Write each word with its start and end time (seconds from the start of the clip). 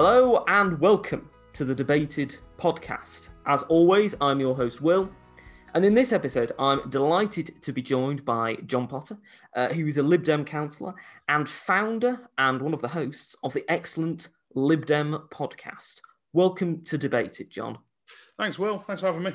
Hello 0.00 0.44
and 0.46 0.78
welcome 0.78 1.28
to 1.54 1.64
the 1.64 1.74
Debated 1.74 2.36
podcast. 2.56 3.30
As 3.46 3.64
always, 3.64 4.14
I'm 4.20 4.38
your 4.38 4.54
host, 4.54 4.80
Will. 4.80 5.10
And 5.74 5.84
in 5.84 5.92
this 5.92 6.12
episode, 6.12 6.52
I'm 6.56 6.88
delighted 6.88 7.60
to 7.62 7.72
be 7.72 7.82
joined 7.82 8.24
by 8.24 8.54
John 8.66 8.86
Potter, 8.86 9.18
uh, 9.56 9.70
who 9.70 9.88
is 9.88 9.98
a 9.98 10.02
Lib 10.04 10.22
Dem 10.22 10.44
councillor 10.44 10.94
and 11.28 11.48
founder 11.48 12.20
and 12.38 12.62
one 12.62 12.74
of 12.74 12.80
the 12.80 12.86
hosts 12.86 13.34
of 13.42 13.52
the 13.54 13.64
excellent 13.68 14.28
Lib 14.54 14.86
Dem 14.86 15.18
podcast. 15.32 16.00
Welcome 16.32 16.84
to 16.84 16.96
Debated, 16.96 17.50
John. 17.50 17.78
Thanks, 18.38 18.56
Will. 18.56 18.84
Thanks 18.86 19.00
for 19.00 19.08
having 19.08 19.24
me. 19.24 19.32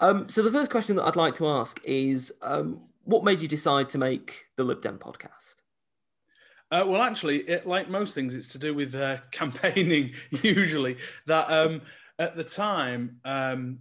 Um, 0.00 0.28
so, 0.28 0.42
the 0.42 0.50
first 0.50 0.72
question 0.72 0.96
that 0.96 1.04
I'd 1.04 1.14
like 1.14 1.36
to 1.36 1.46
ask 1.46 1.80
is 1.84 2.32
um, 2.42 2.80
what 3.04 3.22
made 3.22 3.38
you 3.38 3.46
decide 3.46 3.90
to 3.90 3.98
make 3.98 4.46
the 4.56 4.64
Lib 4.64 4.82
Dem 4.82 4.98
podcast? 4.98 5.59
Uh, 6.70 6.84
well, 6.86 7.02
actually, 7.02 7.38
it, 7.38 7.66
like 7.66 7.90
most 7.90 8.14
things, 8.14 8.34
it's 8.34 8.50
to 8.50 8.58
do 8.58 8.72
with 8.74 8.94
uh, 8.94 9.18
campaigning. 9.32 10.12
Usually, 10.42 10.96
that 11.26 11.50
um, 11.50 11.82
at 12.18 12.36
the 12.36 12.44
time, 12.44 13.18
um, 13.24 13.80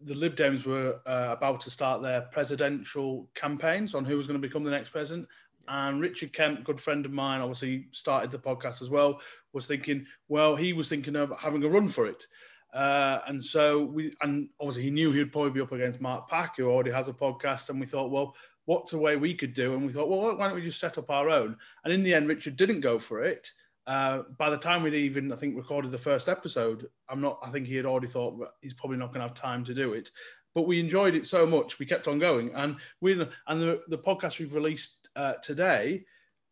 the 0.00 0.14
Lib 0.14 0.34
Dems 0.34 0.64
were 0.64 1.00
uh, 1.06 1.28
about 1.30 1.60
to 1.62 1.70
start 1.70 2.02
their 2.02 2.22
presidential 2.22 3.28
campaigns 3.34 3.94
on 3.94 4.04
who 4.04 4.16
was 4.16 4.26
going 4.26 4.40
to 4.40 4.46
become 4.46 4.64
the 4.64 4.70
next 4.70 4.90
president. 4.90 5.28
And 5.68 6.00
Richard 6.00 6.32
Kemp, 6.32 6.64
good 6.64 6.80
friend 6.80 7.04
of 7.06 7.12
mine, 7.12 7.40
obviously 7.40 7.86
started 7.92 8.30
the 8.30 8.38
podcast 8.38 8.82
as 8.82 8.90
well. 8.90 9.20
Was 9.52 9.66
thinking, 9.66 10.06
well, 10.28 10.56
he 10.56 10.72
was 10.72 10.88
thinking 10.88 11.16
of 11.16 11.32
having 11.38 11.62
a 11.62 11.68
run 11.68 11.86
for 11.86 12.06
it. 12.06 12.26
Uh, 12.72 13.18
and 13.26 13.42
so 13.42 13.82
we, 13.82 14.14
and 14.22 14.48
obviously 14.60 14.84
he 14.84 14.90
knew 14.90 15.10
he 15.10 15.18
would 15.18 15.32
probably 15.32 15.50
be 15.50 15.60
up 15.60 15.72
against 15.72 16.00
Mark 16.00 16.28
Pack, 16.28 16.56
who 16.56 16.68
already 16.68 16.90
has 16.90 17.08
a 17.08 17.12
podcast. 17.12 17.68
And 17.68 17.78
we 17.78 17.86
thought, 17.86 18.10
well, 18.10 18.34
what's 18.70 18.92
a 18.92 18.98
way 18.98 19.16
we 19.16 19.34
could 19.34 19.52
do? 19.52 19.74
And 19.74 19.84
we 19.84 19.92
thought, 19.92 20.08
well, 20.08 20.36
why 20.36 20.46
don't 20.46 20.54
we 20.54 20.62
just 20.62 20.78
set 20.78 20.96
up 20.96 21.10
our 21.10 21.28
own? 21.28 21.56
And 21.82 21.92
in 21.92 22.04
the 22.04 22.14
end, 22.14 22.28
Richard 22.28 22.54
didn't 22.54 22.82
go 22.82 23.00
for 23.00 23.24
it. 23.24 23.50
Uh, 23.84 24.22
by 24.38 24.48
the 24.48 24.56
time 24.56 24.84
we'd 24.84 24.94
even, 24.94 25.32
I 25.32 25.36
think, 25.36 25.56
recorded 25.56 25.90
the 25.90 25.98
first 25.98 26.28
episode, 26.28 26.86
I'm 27.08 27.20
not. 27.20 27.40
I 27.42 27.50
think 27.50 27.66
he 27.66 27.74
had 27.74 27.84
already 27.84 28.06
thought 28.06 28.38
he's 28.60 28.72
probably 28.72 28.98
not 28.98 29.08
going 29.08 29.22
to 29.22 29.26
have 29.26 29.34
time 29.34 29.64
to 29.64 29.74
do 29.74 29.94
it. 29.94 30.12
But 30.54 30.68
we 30.68 30.78
enjoyed 30.78 31.16
it 31.16 31.26
so 31.26 31.46
much, 31.46 31.80
we 31.80 31.86
kept 31.86 32.06
on 32.06 32.20
going, 32.20 32.52
and 32.54 32.76
we 33.00 33.12
and 33.48 33.60
the 33.60 33.82
the 33.88 33.98
podcast 33.98 34.38
we've 34.38 34.54
released 34.54 35.08
uh, 35.16 35.34
today 35.42 36.04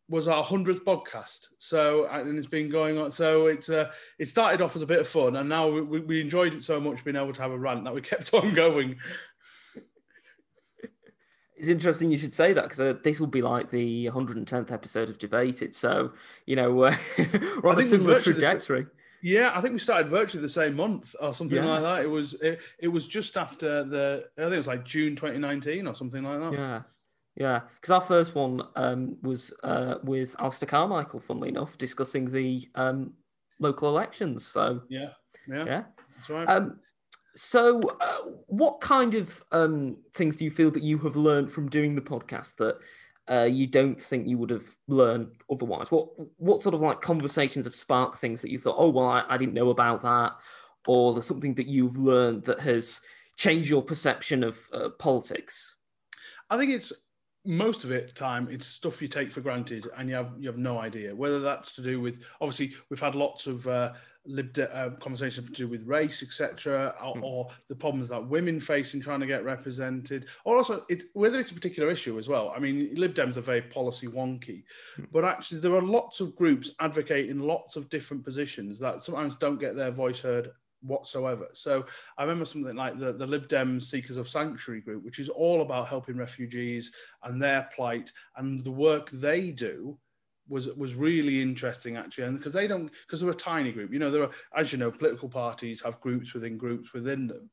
was 0.09 0.27
our 0.27 0.43
hundredth 0.43 0.83
podcast. 0.83 1.47
So 1.59 2.07
and 2.11 2.37
it's 2.37 2.47
been 2.47 2.69
going 2.69 2.97
on. 2.97 3.11
So 3.11 3.47
it's 3.47 3.69
uh, 3.69 3.91
it 4.17 4.27
started 4.27 4.61
off 4.61 4.75
as 4.75 4.81
a 4.81 4.87
bit 4.87 4.99
of 4.99 5.07
fun, 5.07 5.37
and 5.37 5.47
now 5.47 5.69
we, 5.69 6.01
we 6.01 6.19
enjoyed 6.19 6.53
it 6.53 6.63
so 6.63 6.81
much 6.81 7.05
being 7.05 7.15
able 7.15 7.31
to 7.31 7.41
have 7.41 7.51
a 7.51 7.57
rant 7.57 7.85
that 7.85 7.93
we 7.93 8.01
kept 8.13 8.33
on 8.33 8.53
going. 8.53 8.97
It's 11.59 11.67
interesting 11.67 12.09
you 12.09 12.17
should 12.17 12.33
say 12.33 12.53
that 12.53 12.63
because 12.63 12.79
uh, 12.79 12.93
this 13.03 13.19
will 13.19 13.27
be 13.27 13.41
like 13.41 13.69
the 13.69 14.05
110th 14.07 14.71
episode 14.71 15.09
of 15.09 15.19
Debated. 15.19 15.75
So, 15.75 16.13
you 16.45 16.55
know, 16.55 16.83
uh, 16.83 16.95
we're 17.61 17.69
on 17.69 17.79
a 17.79 17.83
similar 17.83 18.21
trajectory. 18.21 18.87
yeah, 19.21 19.51
I 19.53 19.59
think 19.59 19.73
we 19.73 19.79
started 19.79 20.07
virtually 20.07 20.41
the 20.41 20.47
same 20.49 20.75
month 20.75 21.15
or 21.19 21.33
something 21.33 21.57
yeah. 21.57 21.65
like 21.65 21.81
that. 21.81 22.01
It 22.03 22.07
was 22.07 22.33
it, 22.35 22.61
it 22.79 22.87
was 22.87 23.07
just 23.07 23.35
after 23.35 23.83
the 23.83 24.25
I 24.37 24.43
think 24.43 24.53
it 24.53 24.57
was 24.57 24.67
like 24.67 24.85
June 24.85 25.17
2019 25.17 25.85
or 25.85 25.93
something 25.93 26.23
like 26.23 26.39
that. 26.39 26.53
Yeah. 26.53 26.81
Yeah, 27.35 27.61
because 27.75 27.91
our 27.91 28.01
first 28.01 28.35
one 28.35 28.61
um, 28.75 29.15
was 29.21 29.53
uh, 29.63 29.95
with 30.03 30.35
Alistair 30.39 30.67
Carmichael, 30.67 31.21
funnily 31.21 31.47
enough, 31.47 31.77
discussing 31.77 32.29
the 32.29 32.67
um, 32.75 33.13
local 33.59 33.87
elections. 33.87 34.45
So 34.45 34.81
yeah, 34.89 35.11
yeah, 35.47 35.65
yeah. 35.65 35.83
That's 36.17 36.29
right. 36.29 36.49
Um, 36.49 36.79
so, 37.39 37.79
uh, 38.01 38.31
what 38.47 38.81
kind 38.81 39.15
of 39.15 39.41
um, 39.53 39.95
things 40.13 40.35
do 40.35 40.43
you 40.43 40.51
feel 40.51 40.71
that 40.71 40.83
you 40.83 40.97
have 40.97 41.15
learned 41.15 41.53
from 41.53 41.69
doing 41.69 41.95
the 41.95 42.01
podcast 42.01 42.57
that 42.57 42.77
uh, 43.31 43.45
you 43.45 43.65
don't 43.65 43.99
think 43.99 44.27
you 44.27 44.37
would 44.37 44.49
have 44.49 44.75
learned 44.89 45.29
otherwise? 45.49 45.89
What 45.89 46.09
what 46.37 46.61
sort 46.61 46.75
of 46.75 46.81
like 46.81 46.99
conversations 46.99 47.65
have 47.65 47.73
sparked 47.73 48.17
things 48.19 48.41
that 48.41 48.51
you 48.51 48.59
thought, 48.59 48.75
oh 48.77 48.89
well, 48.89 49.07
I, 49.07 49.23
I 49.29 49.37
didn't 49.37 49.53
know 49.53 49.69
about 49.69 50.01
that, 50.01 50.33
or 50.85 51.13
there's 51.13 51.27
something 51.27 51.53
that 51.53 51.67
you've 51.67 51.97
learned 51.97 52.43
that 52.43 52.59
has 52.59 52.99
changed 53.37 53.69
your 53.69 53.83
perception 53.83 54.43
of 54.43 54.59
uh, 54.73 54.89
politics? 54.99 55.77
I 56.49 56.57
think 56.57 56.71
it's 56.71 56.91
most 57.45 57.83
of 57.83 57.91
it 57.91 58.13
time 58.15 58.47
it's 58.51 58.67
stuff 58.67 59.01
you 59.01 59.07
take 59.07 59.31
for 59.31 59.41
granted 59.41 59.87
and 59.97 60.09
you 60.09 60.15
have 60.15 60.31
you 60.37 60.47
have 60.47 60.57
no 60.57 60.77
idea 60.77 61.15
whether 61.15 61.39
that's 61.39 61.71
to 61.71 61.81
do 61.81 61.99
with 62.01 62.19
obviously 62.41 62.73
we've 62.89 62.99
had 62.99 63.15
lots 63.15 63.47
of 63.47 63.65
uh, 63.67 63.91
lib 64.25 64.53
de- 64.53 64.75
uh, 64.75 64.91
conversations 65.01 65.47
to 65.47 65.53
do 65.53 65.67
with 65.67 65.85
race, 65.85 66.21
etc., 66.21 66.93
or, 67.03 67.15
mm. 67.15 67.23
or, 67.23 67.49
the 67.67 67.75
problems 67.75 68.09
that 68.09 68.27
women 68.27 68.59
face 68.59 68.93
in 68.93 69.01
trying 69.01 69.19
to 69.19 69.25
get 69.25 69.43
represented, 69.43 70.27
or 70.45 70.57
also 70.57 70.85
it's, 70.89 71.05
whether 71.13 71.39
it's 71.39 71.51
a 71.51 71.53
particular 71.53 71.89
issue 71.89 72.17
as 72.17 72.27
well. 72.27 72.53
I 72.55 72.59
mean, 72.59 72.91
Lib 72.95 73.13
Dems 73.13 73.37
are 73.37 73.41
very 73.41 73.61
policy 73.61 74.07
wonky, 74.07 74.63
mm. 74.97 75.07
but 75.11 75.25
actually 75.25 75.61
there 75.61 75.75
are 75.75 75.81
lots 75.81 76.19
of 76.19 76.35
groups 76.35 76.71
advocating 76.79 77.39
lots 77.39 77.75
of 77.75 77.89
different 77.89 78.23
positions 78.23 78.79
that 78.79 79.01
sometimes 79.01 79.35
don't 79.35 79.59
get 79.59 79.75
their 79.75 79.91
voice 79.91 80.19
heard 80.19 80.51
whatsoever. 80.81 81.47
So 81.53 81.85
I 82.17 82.23
remember 82.23 82.45
something 82.45 82.75
like 82.75 82.99
the, 82.99 83.13
the 83.13 83.27
Lib 83.27 83.47
Dem 83.47 83.79
Seekers 83.79 84.17
of 84.17 84.29
Sanctuary 84.29 84.81
group, 84.81 85.03
which 85.03 85.19
is 85.19 85.29
all 85.29 85.61
about 85.61 85.87
helping 85.87 86.17
refugees 86.17 86.91
and 87.23 87.41
their 87.41 87.69
plight 87.75 88.11
and 88.37 88.63
the 88.63 88.71
work 88.71 89.09
they 89.11 89.51
do 89.51 89.97
was 90.49 90.67
was 90.69 90.95
really 90.95 91.41
interesting 91.41 91.95
actually, 91.95 92.25
and 92.25 92.37
because 92.37 92.53
they 92.53 92.67
don't 92.67 92.91
because 93.05 93.21
they're 93.21 93.29
a 93.29 93.35
tiny 93.35 93.71
group. 93.71 93.93
You 93.93 93.99
know, 93.99 94.11
there 94.11 94.23
are 94.23 94.31
as 94.55 94.71
you 94.71 94.79
know, 94.79 94.91
political 94.91 95.29
parties 95.29 95.81
have 95.81 96.01
groups 96.01 96.33
within 96.33 96.57
groups 96.57 96.91
within 96.91 97.27
them, 97.27 97.49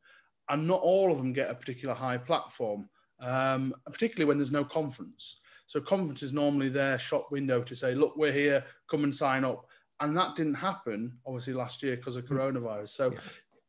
and 0.48 0.66
not 0.66 0.80
all 0.80 1.12
of 1.12 1.18
them 1.18 1.32
get 1.32 1.50
a 1.50 1.54
particular 1.54 1.94
high 1.94 2.16
platform, 2.16 2.88
um, 3.20 3.74
particularly 3.84 4.26
when 4.26 4.38
there's 4.38 4.50
no 4.50 4.64
conference. 4.64 5.38
So 5.66 5.80
conference 5.80 6.22
is 6.22 6.32
normally 6.32 6.68
their 6.68 6.98
shop 6.98 7.30
window 7.32 7.62
to 7.62 7.74
say, 7.74 7.94
look, 7.94 8.16
we're 8.16 8.32
here, 8.32 8.64
come 8.88 9.04
and 9.04 9.14
sign 9.14 9.44
up, 9.44 9.66
and 10.00 10.16
that 10.16 10.36
didn't 10.36 10.54
happen 10.54 11.18
obviously 11.26 11.52
last 11.52 11.82
year 11.82 11.96
because 11.96 12.16
of 12.16 12.26
hmm. 12.26 12.36
coronavirus. 12.36 12.88
So. 12.90 13.10
Yeah. 13.12 13.20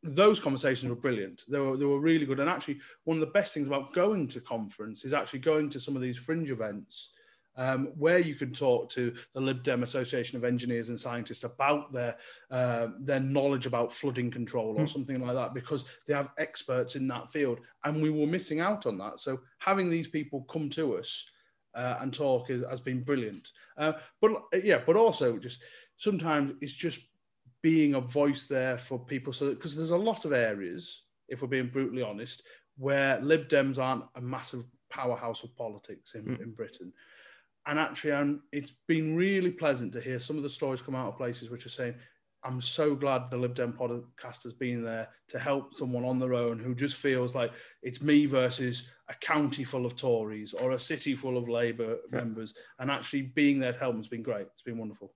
Those 0.04 0.38
conversations 0.38 0.88
were 0.88 0.94
brilliant. 0.94 1.42
They 1.48 1.58
were, 1.58 1.76
they 1.76 1.84
were 1.84 1.98
really 1.98 2.24
good. 2.24 2.38
And 2.38 2.48
actually, 2.48 2.78
one 3.02 3.16
of 3.16 3.20
the 3.20 3.32
best 3.32 3.52
things 3.52 3.66
about 3.66 3.92
going 3.92 4.28
to 4.28 4.40
conference 4.40 5.04
is 5.04 5.12
actually 5.12 5.40
going 5.40 5.68
to 5.70 5.80
some 5.80 5.96
of 5.96 6.02
these 6.02 6.16
fringe 6.16 6.52
events 6.52 7.10
um, 7.58 7.88
where 7.98 8.20
you 8.20 8.36
can 8.36 8.52
talk 8.52 8.88
to 8.90 9.12
the 9.34 9.40
Lib 9.40 9.64
Dem 9.64 9.82
Association 9.82 10.38
of 10.38 10.44
Engineers 10.44 10.88
and 10.88 10.98
Scientists 10.98 11.42
about 11.42 11.92
their 11.92 12.16
uh, 12.50 12.88
their 13.00 13.20
knowledge 13.20 13.66
about 13.66 13.92
flooding 13.92 14.30
control 14.30 14.76
or 14.78 14.84
mm. 14.84 14.88
something 14.88 15.20
like 15.20 15.34
that, 15.34 15.52
because 15.52 15.84
they 16.06 16.14
have 16.14 16.30
experts 16.38 16.94
in 16.94 17.08
that 17.08 17.30
field, 17.30 17.58
and 17.84 18.00
we 18.00 18.10
were 18.10 18.26
missing 18.26 18.60
out 18.60 18.86
on 18.86 18.96
that. 18.98 19.18
So 19.18 19.40
having 19.58 19.90
these 19.90 20.08
people 20.08 20.42
come 20.48 20.70
to 20.70 20.96
us 20.96 21.28
uh, 21.74 21.96
and 22.00 22.14
talk 22.14 22.48
is, 22.48 22.64
has 22.70 22.80
been 22.80 23.02
brilliant. 23.02 23.50
Uh, 23.76 23.94
but 24.20 24.32
yeah, 24.62 24.80
but 24.86 24.96
also 24.96 25.36
just 25.36 25.60
sometimes 25.98 26.54
it's 26.62 26.72
just 26.72 27.00
being 27.62 27.94
a 27.94 28.00
voice 28.00 28.46
there 28.46 28.78
for 28.78 28.98
people, 28.98 29.32
so 29.32 29.50
because 29.50 29.76
there's 29.76 29.90
a 29.90 29.96
lot 29.96 30.24
of 30.24 30.32
areas, 30.32 31.02
if 31.28 31.42
we're 31.42 31.48
being 31.48 31.68
brutally 31.68 32.02
honest, 32.02 32.42
where 32.78 33.20
Lib 33.20 33.48
Dems 33.48 33.78
aren't 33.78 34.04
a 34.14 34.20
massive 34.20 34.64
powerhouse 34.88 35.42
of 35.44 35.54
politics 35.56 36.14
in, 36.14 36.24
mm. 36.24 36.42
in 36.42 36.52
Britain 36.52 36.92
and 37.68 37.78
actually, 37.78 38.12
um, 38.12 38.40
it's 38.50 38.72
been 38.86 39.14
really 39.14 39.50
pleasant 39.50 39.92
to 39.92 40.00
hear 40.00 40.18
some 40.18 40.38
of 40.38 40.42
the 40.42 40.48
stories 40.48 40.80
come 40.80 40.94
out 40.94 41.08
of 41.08 41.18
places 41.18 41.50
which 41.50 41.66
are 41.66 41.70
saying, 41.70 41.94
I'm 42.42 42.62
so 42.62 42.94
glad 42.94 43.30
the 43.30 43.36
Lib 43.36 43.54
Dem 43.54 43.74
podcast 43.74 44.42
has 44.44 44.54
been 44.54 44.82
there 44.82 45.08
to 45.28 45.38
help 45.38 45.76
someone 45.76 46.06
on 46.06 46.18
their 46.18 46.32
own 46.32 46.58
who 46.58 46.74
just 46.74 46.96
feels 46.96 47.34
like 47.34 47.52
it's 47.82 48.00
me 48.00 48.24
versus 48.24 48.84
a 49.10 49.14
county 49.14 49.64
full 49.64 49.84
of 49.84 49.96
Tories 49.96 50.54
or 50.54 50.70
a 50.70 50.78
city 50.78 51.14
full 51.14 51.36
of 51.36 51.48
Labour 51.48 51.98
yeah. 52.10 52.20
members. 52.20 52.54
And 52.78 52.90
actually 52.90 53.22
being 53.22 53.58
there 53.58 53.72
to 53.74 53.78
help 53.78 53.92
them 53.92 54.00
has 54.00 54.08
been 54.08 54.22
great. 54.22 54.46
It's 54.54 54.62
been 54.62 54.78
wonderful. 54.78 55.12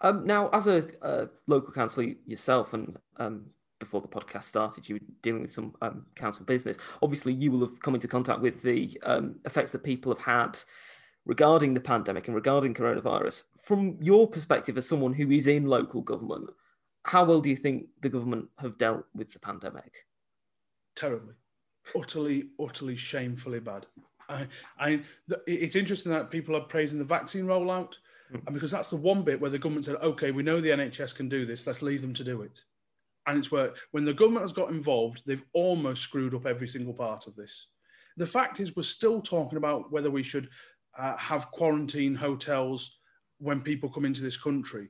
Um, 0.00 0.26
now, 0.26 0.48
as 0.50 0.66
a, 0.66 0.86
a, 1.02 1.28
local 1.46 1.72
councillor 1.72 2.14
yourself, 2.24 2.72
and 2.72 2.96
um, 3.16 3.46
before 3.80 4.00
the 4.00 4.08
podcast 4.08 4.44
started, 4.44 4.88
you 4.88 4.96
were 4.96 5.00
dealing 5.22 5.42
with 5.42 5.50
some 5.50 5.74
um, 5.82 6.06
council 6.14 6.44
business. 6.44 6.76
Obviously, 7.02 7.32
you 7.32 7.50
will 7.50 7.60
have 7.60 7.80
come 7.80 7.94
into 7.94 8.08
contact 8.08 8.40
with 8.40 8.62
the 8.62 8.98
um, 9.02 9.36
effects 9.44 9.72
that 9.72 9.82
people 9.82 10.14
have 10.14 10.22
had 10.22 10.58
regarding 11.28 11.74
the 11.74 11.80
pandemic 11.80 12.26
and 12.26 12.34
regarding 12.34 12.74
coronavirus, 12.74 13.44
from 13.60 13.98
your 14.00 14.26
perspective 14.26 14.76
as 14.78 14.88
someone 14.88 15.12
who 15.12 15.30
is 15.30 15.46
in 15.46 15.66
local 15.66 16.00
government, 16.00 16.50
how 17.04 17.24
well 17.24 17.40
do 17.40 17.50
you 17.50 17.56
think 17.56 17.86
the 18.00 18.08
government 18.08 18.46
have 18.58 18.78
dealt 18.78 19.04
with 19.14 19.32
the 19.32 19.38
pandemic? 19.38 20.06
Terribly, 20.96 21.34
utterly, 21.94 22.48
utterly 22.58 22.96
shamefully 22.96 23.60
bad. 23.60 23.86
I, 24.28 24.46
I, 24.78 25.00
it's 25.46 25.76
interesting 25.76 26.12
that 26.12 26.30
people 26.30 26.56
are 26.56 26.62
praising 26.62 26.98
the 26.98 27.04
vaccine 27.04 27.44
rollout. 27.44 27.94
And 28.32 28.52
because 28.54 28.70
that's 28.70 28.88
the 28.88 28.96
one 28.96 29.22
bit 29.22 29.40
where 29.40 29.50
the 29.50 29.58
government 29.58 29.84
said, 29.84 29.96
"Okay, 29.96 30.30
we 30.30 30.42
know 30.42 30.60
the 30.60 30.70
NHS 30.70 31.14
can 31.14 31.28
do 31.28 31.46
this. 31.46 31.66
Let's 31.66 31.82
leave 31.82 32.02
them 32.02 32.14
to 32.14 32.24
do 32.24 32.42
it." 32.42 32.62
And 33.26 33.38
it's 33.38 33.50
where 33.50 33.74
when 33.90 34.04
the 34.04 34.14
government 34.14 34.44
has 34.44 34.52
got 34.52 34.70
involved, 34.70 35.22
they've 35.26 35.44
almost 35.52 36.02
screwed 36.02 36.34
up 36.34 36.46
every 36.46 36.68
single 36.68 36.94
part 36.94 37.26
of 37.26 37.36
this. 37.36 37.68
The 38.16 38.26
fact 38.26 38.58
is, 38.58 38.74
we're 38.74 38.82
still 38.82 39.20
talking 39.20 39.58
about 39.58 39.92
whether 39.92 40.10
we 40.10 40.22
should 40.22 40.48
uh, 40.96 41.16
have 41.16 41.50
quarantine 41.50 42.14
hotels 42.14 42.98
when 43.38 43.60
people 43.60 43.88
come 43.88 44.04
into 44.04 44.22
this 44.22 44.36
country. 44.36 44.88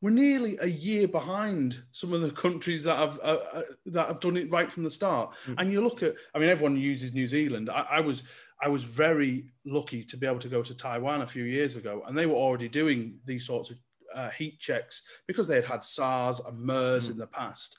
We're 0.00 0.10
nearly 0.10 0.58
a 0.60 0.66
year 0.66 1.08
behind 1.08 1.82
some 1.92 2.12
of 2.12 2.20
the 2.20 2.30
countries 2.30 2.84
that 2.84 2.96
have 2.96 3.18
uh, 3.20 3.38
uh, 3.52 3.62
that 3.86 4.08
have 4.08 4.20
done 4.20 4.36
it 4.36 4.50
right 4.50 4.70
from 4.70 4.82
the 4.82 4.90
start. 4.90 5.32
Mm. 5.46 5.54
And 5.58 5.72
you 5.72 5.80
look 5.80 6.02
at, 6.02 6.14
I 6.34 6.38
mean, 6.38 6.50
everyone 6.50 6.76
uses 6.76 7.14
New 7.14 7.26
Zealand. 7.26 7.70
I, 7.70 7.86
I 7.90 8.00
was 8.00 8.22
I 8.62 8.68
was 8.68 8.84
very 8.84 9.46
lucky 9.66 10.04
to 10.04 10.16
be 10.16 10.26
able 10.26 10.38
to 10.40 10.48
go 10.48 10.62
to 10.62 10.74
Taiwan 10.74 11.22
a 11.22 11.26
few 11.26 11.44
years 11.44 11.76
ago, 11.76 12.02
and 12.06 12.16
they 12.16 12.26
were 12.26 12.36
already 12.36 12.68
doing 12.68 13.18
these 13.24 13.44
sorts 13.46 13.70
of 13.70 13.76
uh, 14.14 14.30
heat 14.30 14.58
checks 14.60 15.02
because 15.26 15.48
they 15.48 15.56
had 15.56 15.64
had 15.64 15.84
SARS 15.84 16.40
and 16.40 16.58
MERS 16.58 17.08
Mm. 17.08 17.12
in 17.12 17.18
the 17.18 17.26
past, 17.26 17.78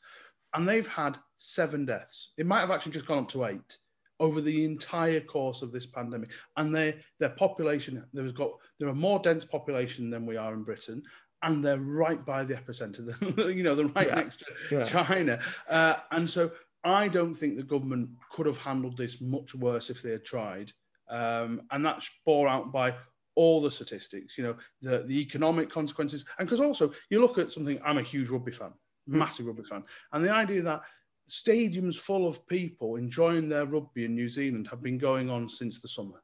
and 0.53 0.67
they've 0.67 0.87
had 0.87 1.17
seven 1.37 1.85
deaths. 1.85 2.33
It 2.37 2.45
might 2.45 2.59
have 2.61 2.71
actually 2.71 2.91
just 2.93 3.05
gone 3.05 3.19
up 3.19 3.29
to 3.29 3.45
eight 3.45 3.77
over 4.19 4.39
the 4.41 4.63
entire 4.63 5.19
course 5.21 5.61
of 5.61 5.71
this 5.71 5.85
pandemic. 5.85 6.29
And 6.57 6.73
their 6.73 6.95
their 7.19 7.29
population, 7.29 8.03
there's 8.13 8.31
got 8.33 8.51
there 8.79 8.89
are 8.89 8.93
more 8.95 9.19
dense 9.19 9.45
population 9.45 10.09
than 10.09 10.25
we 10.25 10.37
are 10.37 10.53
in 10.53 10.63
Britain, 10.63 11.03
and 11.41 11.63
they're 11.63 11.79
right 11.79 12.25
by 12.25 12.43
the 12.43 12.55
epicenter. 12.55 13.15
you 13.55 13.63
know, 13.63 13.75
they're 13.75 13.87
right 13.87 14.07
Yeah. 14.07 14.15
next 14.15 14.39
to 14.39 14.45
Yeah. 14.71 14.83
China, 14.83 15.39
uh, 15.69 15.95
and 16.11 16.29
so 16.29 16.51
I 16.85 17.07
don't 17.07 17.33
think 17.33 17.57
the 17.57 17.63
government 17.63 18.09
could 18.29 18.45
have 18.45 18.59
handled 18.59 18.95
this 18.95 19.19
much 19.19 19.55
worse 19.55 19.89
if 19.89 20.01
they 20.01 20.11
had 20.11 20.23
tried. 20.23 20.71
Um, 21.09 21.63
and 21.71 21.83
that's 21.83 22.09
bore 22.25 22.47
out 22.47 22.71
by 22.71 22.95
all 23.35 23.59
the 23.59 23.71
statistics, 23.71 24.37
you 24.37 24.43
know, 24.43 24.55
the, 24.81 25.03
the 25.03 25.19
economic 25.19 25.69
consequences. 25.69 26.25
And 26.39 26.47
because 26.47 26.61
also 26.61 26.93
you 27.09 27.19
look 27.19 27.37
at 27.37 27.51
something, 27.51 27.79
I'm 27.83 27.97
a 27.97 28.03
huge 28.03 28.29
rugby 28.29 28.51
fan, 28.51 28.71
massive 29.07 29.47
rugby 29.47 29.63
fan. 29.63 29.83
And 30.13 30.23
the 30.23 30.31
idea 30.31 30.61
that 30.61 30.81
stadiums 31.29 31.95
full 31.95 32.27
of 32.27 32.47
people 32.47 32.95
enjoying 32.95 33.49
their 33.49 33.65
rugby 33.65 34.05
in 34.05 34.15
New 34.15 34.29
Zealand 34.29 34.67
have 34.69 34.81
been 34.81 34.97
going 34.97 35.29
on 35.29 35.49
since 35.49 35.81
the 35.81 35.87
summer. 35.87 36.21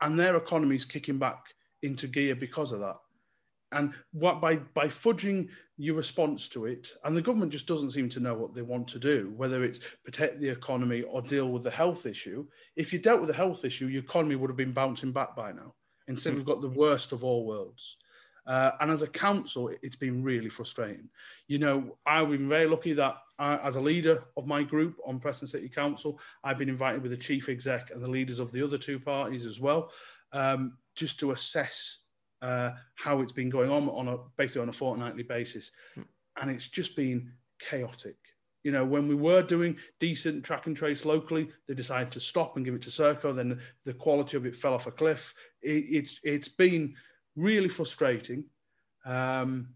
And 0.00 0.18
their 0.18 0.36
economy's 0.36 0.86
kicking 0.86 1.18
back 1.18 1.44
into 1.82 2.06
gear 2.06 2.34
because 2.34 2.72
of 2.72 2.80
that. 2.80 2.96
And 3.72 3.94
what 4.12 4.40
by 4.40 4.56
by 4.56 4.86
fudging 4.86 5.48
your 5.76 5.94
response 5.94 6.48
to 6.50 6.66
it, 6.66 6.92
and 7.04 7.16
the 7.16 7.22
government 7.22 7.52
just 7.52 7.66
doesn't 7.66 7.92
seem 7.92 8.08
to 8.10 8.20
know 8.20 8.34
what 8.34 8.54
they 8.54 8.62
want 8.62 8.88
to 8.88 8.98
do, 8.98 9.32
whether 9.36 9.64
it's 9.64 9.80
protect 10.04 10.40
the 10.40 10.48
economy 10.48 11.02
or 11.02 11.22
deal 11.22 11.48
with 11.48 11.62
the 11.62 11.70
health 11.70 12.04
issue. 12.04 12.46
If 12.76 12.92
you 12.92 12.98
dealt 12.98 13.20
with 13.20 13.28
the 13.28 13.36
health 13.36 13.64
issue, 13.64 13.86
your 13.86 14.02
economy 14.02 14.36
would 14.36 14.50
have 14.50 14.56
been 14.56 14.72
bouncing 14.72 15.12
back 15.12 15.36
by 15.36 15.52
now. 15.52 15.74
Instead, 16.08 16.34
we've 16.34 16.44
got 16.44 16.60
the 16.60 16.68
worst 16.68 17.12
of 17.12 17.22
all 17.22 17.46
worlds. 17.46 17.96
Uh, 18.46 18.72
and 18.80 18.90
as 18.90 19.02
a 19.02 19.06
council, 19.06 19.68
it- 19.68 19.78
it's 19.82 19.94
been 19.96 20.24
really 20.24 20.48
frustrating. 20.48 21.08
You 21.46 21.58
know, 21.58 21.98
I've 22.04 22.30
been 22.30 22.48
very 22.48 22.66
lucky 22.66 22.94
that 22.94 23.18
I, 23.38 23.56
as 23.58 23.76
a 23.76 23.80
leader 23.80 24.24
of 24.36 24.46
my 24.46 24.64
group 24.64 24.98
on 25.06 25.20
Preston 25.20 25.46
City 25.46 25.68
Council, 25.68 26.18
I've 26.42 26.58
been 26.58 26.68
invited 26.68 27.02
with 27.02 27.12
the 27.12 27.16
chief 27.16 27.48
exec 27.48 27.90
and 27.92 28.02
the 28.02 28.10
leaders 28.10 28.40
of 28.40 28.50
the 28.50 28.62
other 28.62 28.76
two 28.76 28.98
parties 28.98 29.46
as 29.46 29.60
well, 29.60 29.92
um, 30.32 30.78
just 30.96 31.20
to 31.20 31.30
assess 31.30 31.99
uh, 32.42 32.72
how 32.94 33.20
it's 33.20 33.32
been 33.32 33.50
going 33.50 33.70
on 33.70 33.88
on 33.88 34.08
a 34.08 34.18
basically 34.36 34.62
on 34.62 34.68
a 34.68 34.72
fortnightly 34.72 35.22
basis, 35.22 35.70
and 36.40 36.50
it's 36.50 36.68
just 36.68 36.96
been 36.96 37.32
chaotic. 37.58 38.16
You 38.62 38.72
know, 38.72 38.84
when 38.84 39.08
we 39.08 39.14
were 39.14 39.42
doing 39.42 39.76
decent 39.98 40.44
track 40.44 40.66
and 40.66 40.76
trace 40.76 41.04
locally, 41.04 41.48
they 41.66 41.74
decided 41.74 42.12
to 42.12 42.20
stop 42.20 42.56
and 42.56 42.64
give 42.64 42.74
it 42.74 42.82
to 42.82 42.90
Serco. 42.90 43.34
Then 43.34 43.60
the 43.84 43.94
quality 43.94 44.36
of 44.36 44.44
it 44.44 44.54
fell 44.54 44.74
off 44.74 44.86
a 44.86 44.90
cliff. 44.90 45.34
It, 45.62 45.84
it's 45.88 46.20
it's 46.22 46.48
been 46.48 46.94
really 47.36 47.68
frustrating, 47.68 48.44
um, 49.04 49.68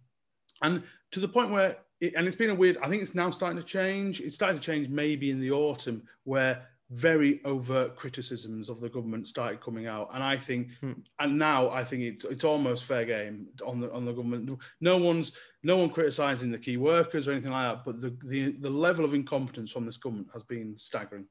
and 0.62 0.82
to 1.12 1.20
the 1.20 1.28
point 1.28 1.50
where 1.50 1.78
it, 2.00 2.14
and 2.14 2.26
it's 2.26 2.36
been 2.36 2.50
a 2.50 2.54
weird. 2.54 2.78
I 2.82 2.88
think 2.88 3.02
it's 3.02 3.14
now 3.14 3.30
starting 3.30 3.58
to 3.58 3.64
change. 3.64 4.20
It 4.20 4.32
started 4.32 4.56
to 4.56 4.62
change 4.62 4.88
maybe 4.88 5.30
in 5.30 5.40
the 5.40 5.52
autumn 5.52 6.02
where 6.24 6.66
very 6.94 7.40
overt 7.44 7.96
criticisms 7.96 8.68
of 8.68 8.80
the 8.80 8.88
government 8.88 9.26
started 9.26 9.60
coming 9.60 9.86
out, 9.86 10.10
and 10.14 10.22
I 10.22 10.36
think, 10.36 10.68
Hmm. 10.80 10.92
and 11.18 11.38
now 11.38 11.68
I 11.70 11.84
think 11.84 12.02
it's 12.02 12.24
it's 12.24 12.44
almost 12.44 12.84
fair 12.84 13.04
game 13.04 13.48
on 13.66 13.80
the 13.80 13.92
on 13.92 14.04
the 14.04 14.12
government. 14.12 14.58
No 14.80 14.96
one's 14.98 15.32
no 15.62 15.76
one 15.76 15.90
criticising 15.90 16.52
the 16.52 16.58
key 16.58 16.76
workers 16.76 17.26
or 17.26 17.32
anything 17.32 17.50
like 17.52 17.76
that, 17.76 17.84
but 17.84 18.00
the 18.00 18.16
the, 18.24 18.52
the 18.52 18.70
level 18.70 19.04
of 19.04 19.14
incompetence 19.14 19.72
from 19.72 19.86
this 19.86 19.96
government 19.96 20.28
has 20.32 20.44
been 20.44 20.78
staggering. 20.78 21.26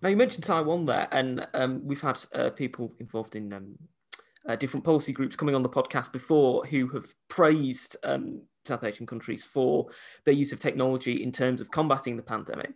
Now 0.00 0.08
you 0.08 0.16
mentioned 0.16 0.44
Taiwan 0.44 0.84
there, 0.84 1.08
and 1.12 1.46
um, 1.54 1.80
we've 1.84 2.00
had 2.00 2.18
uh, 2.34 2.50
people 2.50 2.92
involved 2.98 3.36
in 3.36 3.52
um, 3.52 3.78
uh, 4.48 4.56
different 4.56 4.84
policy 4.84 5.12
groups 5.12 5.36
coming 5.36 5.54
on 5.54 5.62
the 5.62 5.68
podcast 5.68 6.10
before 6.10 6.64
who 6.64 6.88
have 6.88 7.14
praised 7.28 7.96
um, 8.02 8.42
South 8.64 8.82
Asian 8.82 9.06
countries 9.06 9.44
for 9.44 9.86
their 10.24 10.34
use 10.34 10.52
of 10.52 10.60
technology 10.60 11.22
in 11.22 11.30
terms 11.30 11.60
of 11.60 11.70
combating 11.70 12.16
the 12.16 12.22
pandemic. 12.22 12.72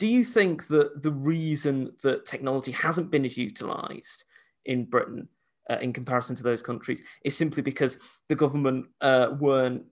Do 0.00 0.06
you 0.06 0.24
think 0.24 0.66
that 0.68 1.02
the 1.02 1.12
reason 1.12 1.92
that 2.02 2.24
technology 2.24 2.72
hasn't 2.72 3.10
been 3.10 3.26
as 3.26 3.36
utilised 3.36 4.24
in 4.64 4.86
Britain 4.86 5.28
uh, 5.68 5.76
in 5.76 5.92
comparison 5.92 6.34
to 6.36 6.42
those 6.42 6.62
countries 6.62 7.02
is 7.22 7.36
simply 7.36 7.62
because 7.62 7.98
the 8.30 8.34
government 8.34 8.86
uh, 9.02 9.28
weren't 9.38 9.84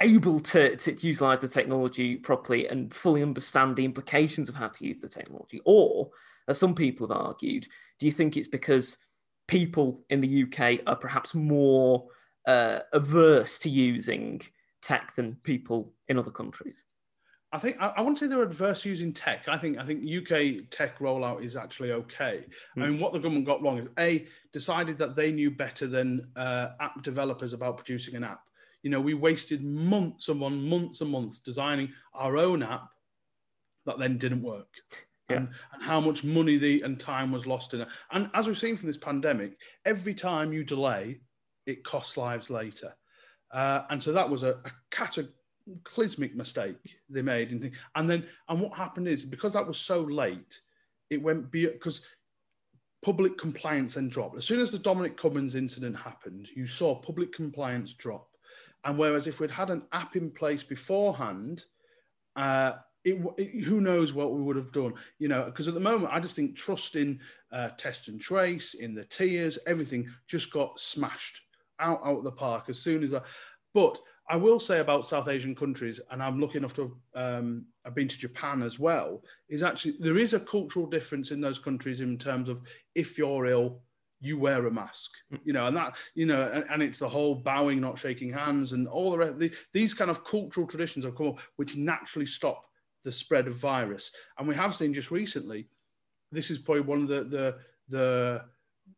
able 0.00 0.38
to, 0.38 0.76
to 0.76 0.92
utilize 1.04 1.40
the 1.40 1.48
technology 1.48 2.14
properly 2.14 2.68
and 2.68 2.94
fully 2.94 3.20
understand 3.20 3.74
the 3.74 3.84
implications 3.84 4.48
of 4.48 4.54
how 4.54 4.68
to 4.68 4.86
use 4.86 5.00
the 5.00 5.08
technology? 5.08 5.60
Or, 5.64 6.10
as 6.46 6.56
some 6.56 6.76
people 6.76 7.08
have 7.08 7.16
argued, 7.16 7.66
do 7.98 8.06
you 8.06 8.12
think 8.12 8.36
it's 8.36 8.46
because 8.46 8.96
people 9.48 10.04
in 10.08 10.20
the 10.20 10.44
UK 10.44 10.82
are 10.86 10.94
perhaps 10.94 11.34
more 11.34 12.06
uh, 12.46 12.78
averse 12.92 13.58
to 13.58 13.70
using 13.70 14.40
tech 14.82 15.16
than 15.16 15.36
people 15.42 15.92
in 16.06 16.16
other 16.16 16.30
countries? 16.30 16.84
I 17.56 17.58
think 17.58 17.78
I, 17.80 17.88
I 17.96 18.00
wouldn't 18.00 18.18
say 18.18 18.26
they're 18.26 18.42
adverse 18.42 18.84
using 18.84 19.14
tech. 19.14 19.48
I 19.48 19.56
think 19.56 19.78
I 19.78 19.84
think 19.86 20.04
UK 20.04 20.68
tech 20.68 20.98
rollout 20.98 21.42
is 21.42 21.56
actually 21.56 21.92
okay. 21.92 22.44
I 22.76 22.80
mean, 22.80 23.00
what 23.00 23.14
the 23.14 23.18
government 23.18 23.46
got 23.46 23.62
wrong 23.62 23.78
is 23.78 23.88
a 23.98 24.26
decided 24.52 24.98
that 24.98 25.16
they 25.16 25.32
knew 25.32 25.50
better 25.50 25.86
than 25.86 26.28
uh, 26.36 26.72
app 26.80 27.02
developers 27.02 27.54
about 27.54 27.78
producing 27.78 28.14
an 28.14 28.24
app. 28.24 28.42
You 28.82 28.90
know, 28.90 29.00
we 29.00 29.14
wasted 29.14 29.64
months 29.64 30.28
and 30.28 30.38
one 30.38 30.68
months 30.68 31.00
and 31.00 31.10
months 31.10 31.38
designing 31.38 31.94
our 32.12 32.36
own 32.36 32.62
app 32.62 32.90
that 33.86 33.98
then 33.98 34.18
didn't 34.18 34.42
work. 34.42 34.68
Yeah. 35.30 35.36
And, 35.38 35.48
and 35.72 35.82
how 35.82 36.00
much 36.00 36.24
money 36.24 36.58
the 36.58 36.82
and 36.82 37.00
time 37.00 37.32
was 37.32 37.46
lost 37.46 37.72
in 37.72 37.80
it. 37.80 37.88
And 38.10 38.28
as 38.34 38.46
we've 38.46 38.58
seen 38.58 38.76
from 38.76 38.88
this 38.88 38.98
pandemic, 38.98 39.58
every 39.86 40.12
time 40.12 40.52
you 40.52 40.62
delay, 40.62 41.20
it 41.64 41.84
costs 41.84 42.18
lives 42.18 42.50
later. 42.50 42.94
Uh, 43.50 43.82
and 43.88 44.02
so 44.02 44.12
that 44.12 44.28
was 44.28 44.42
a, 44.42 44.50
a 44.50 44.72
cataclysmic 45.66 46.34
mistake 46.34 46.76
they 47.08 47.22
made. 47.22 47.50
And, 47.50 47.70
and 47.94 48.10
then, 48.10 48.26
and 48.48 48.60
what 48.60 48.76
happened 48.76 49.08
is 49.08 49.24
because 49.24 49.52
that 49.54 49.66
was 49.66 49.78
so 49.78 50.00
late, 50.00 50.60
it 51.10 51.22
went 51.22 51.50
because 51.50 52.02
public 53.02 53.38
compliance 53.38 53.94
then 53.94 54.08
dropped. 54.08 54.36
As 54.36 54.44
soon 54.44 54.60
as 54.60 54.70
the 54.70 54.78
Dominic 54.78 55.16
Cummings 55.16 55.54
incident 55.54 55.96
happened, 55.96 56.48
you 56.54 56.66
saw 56.66 56.94
public 56.94 57.32
compliance 57.32 57.94
drop. 57.94 58.28
And 58.84 58.98
whereas 58.98 59.26
if 59.26 59.40
we'd 59.40 59.50
had 59.50 59.70
an 59.70 59.82
app 59.92 60.16
in 60.16 60.30
place 60.30 60.62
beforehand, 60.62 61.64
uh, 62.36 62.72
it, 63.04 63.20
it, 63.36 63.64
who 63.64 63.80
knows 63.80 64.12
what 64.12 64.32
we 64.32 64.42
would 64.42 64.56
have 64.56 64.72
done, 64.72 64.94
you 65.18 65.28
know, 65.28 65.44
because 65.44 65.68
at 65.68 65.74
the 65.74 65.80
moment, 65.80 66.12
I 66.12 66.20
just 66.20 66.36
think 66.36 66.56
trust 66.56 66.96
in 66.96 67.20
uh, 67.52 67.70
test 67.76 68.08
and 68.08 68.20
trace, 68.20 68.74
in 68.74 68.94
the 68.94 69.04
tiers, 69.04 69.58
everything 69.66 70.08
just 70.28 70.52
got 70.52 70.78
smashed 70.78 71.40
out, 71.78 72.00
out 72.04 72.18
of 72.18 72.24
the 72.24 72.32
park 72.32 72.64
as 72.68 72.78
soon 72.78 73.02
as 73.04 73.14
I, 73.14 73.20
but 73.74 74.00
I 74.28 74.36
will 74.36 74.58
say 74.58 74.80
about 74.80 75.06
South 75.06 75.28
Asian 75.28 75.54
countries, 75.54 76.00
and 76.10 76.22
I'm 76.22 76.40
lucky 76.40 76.58
enough 76.58 76.74
to 76.74 76.96
have 77.14 77.38
um, 77.38 77.66
I've 77.84 77.94
been 77.94 78.08
to 78.08 78.18
Japan 78.18 78.62
as 78.62 78.78
well, 78.78 79.22
is 79.48 79.62
actually 79.62 79.96
there 80.00 80.18
is 80.18 80.34
a 80.34 80.40
cultural 80.40 80.86
difference 80.86 81.30
in 81.30 81.40
those 81.40 81.58
countries 81.58 82.00
in 82.00 82.18
terms 82.18 82.48
of 82.48 82.62
if 82.94 83.18
you're 83.18 83.46
ill, 83.46 83.82
you 84.20 84.38
wear 84.38 84.66
a 84.66 84.70
mask, 84.70 85.12
you 85.44 85.52
know, 85.52 85.66
and 85.66 85.76
that, 85.76 85.96
you 86.14 86.26
know, 86.26 86.50
and, 86.52 86.64
and 86.70 86.82
it's 86.82 86.98
the 86.98 87.08
whole 87.08 87.36
bowing, 87.36 87.80
not 87.80 87.98
shaking 87.98 88.32
hands, 88.32 88.72
and 88.72 88.88
all 88.88 89.12
the, 89.12 89.18
rest, 89.18 89.38
the 89.38 89.52
these 89.72 89.94
kind 89.94 90.10
of 90.10 90.24
cultural 90.24 90.66
traditions 90.66 91.04
have 91.04 91.16
come 91.16 91.28
up, 91.28 91.38
which 91.56 91.76
naturally 91.76 92.26
stop 92.26 92.64
the 93.04 93.12
spread 93.12 93.46
of 93.46 93.54
virus. 93.54 94.10
And 94.38 94.48
we 94.48 94.56
have 94.56 94.74
seen 94.74 94.92
just 94.92 95.12
recently, 95.12 95.68
this 96.32 96.50
is 96.50 96.58
probably 96.58 96.82
one 96.82 97.02
of 97.02 97.08
the 97.08 97.24
the 97.24 97.56
the 97.88 98.42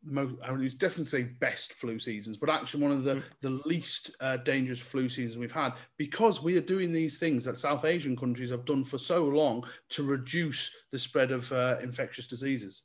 most, 0.04 0.34
I 0.44 0.52
mean, 0.52 0.64
it's 0.64 0.74
definitely 0.74 1.24
best 1.24 1.74
flu 1.74 1.98
seasons, 1.98 2.36
but 2.36 2.48
actually 2.48 2.82
one 2.82 2.92
of 2.92 3.04
the, 3.04 3.16
Mm. 3.16 3.22
the 3.40 3.50
least 3.66 4.10
uh, 4.20 4.36
dangerous 4.38 4.78
flu 4.80 5.08
seasons 5.08 5.38
we've 5.38 5.52
had 5.52 5.74
because 5.96 6.42
we 6.42 6.56
are 6.56 6.62
doing 6.62 6.92
these 6.92 7.18
things 7.18 7.44
that 7.44 7.56
South 7.58 7.84
Asian 7.84 8.16
countries 8.16 8.50
have 8.50 8.64
done 8.64 8.84
for 8.84 8.98
so 8.98 9.24
long 9.24 9.64
to 9.90 10.02
reduce 10.02 10.70
the 10.92 10.98
spread 10.98 11.30
of 11.30 11.50
uh, 11.52 11.76
infectious 11.82 12.26
diseases. 12.26 12.84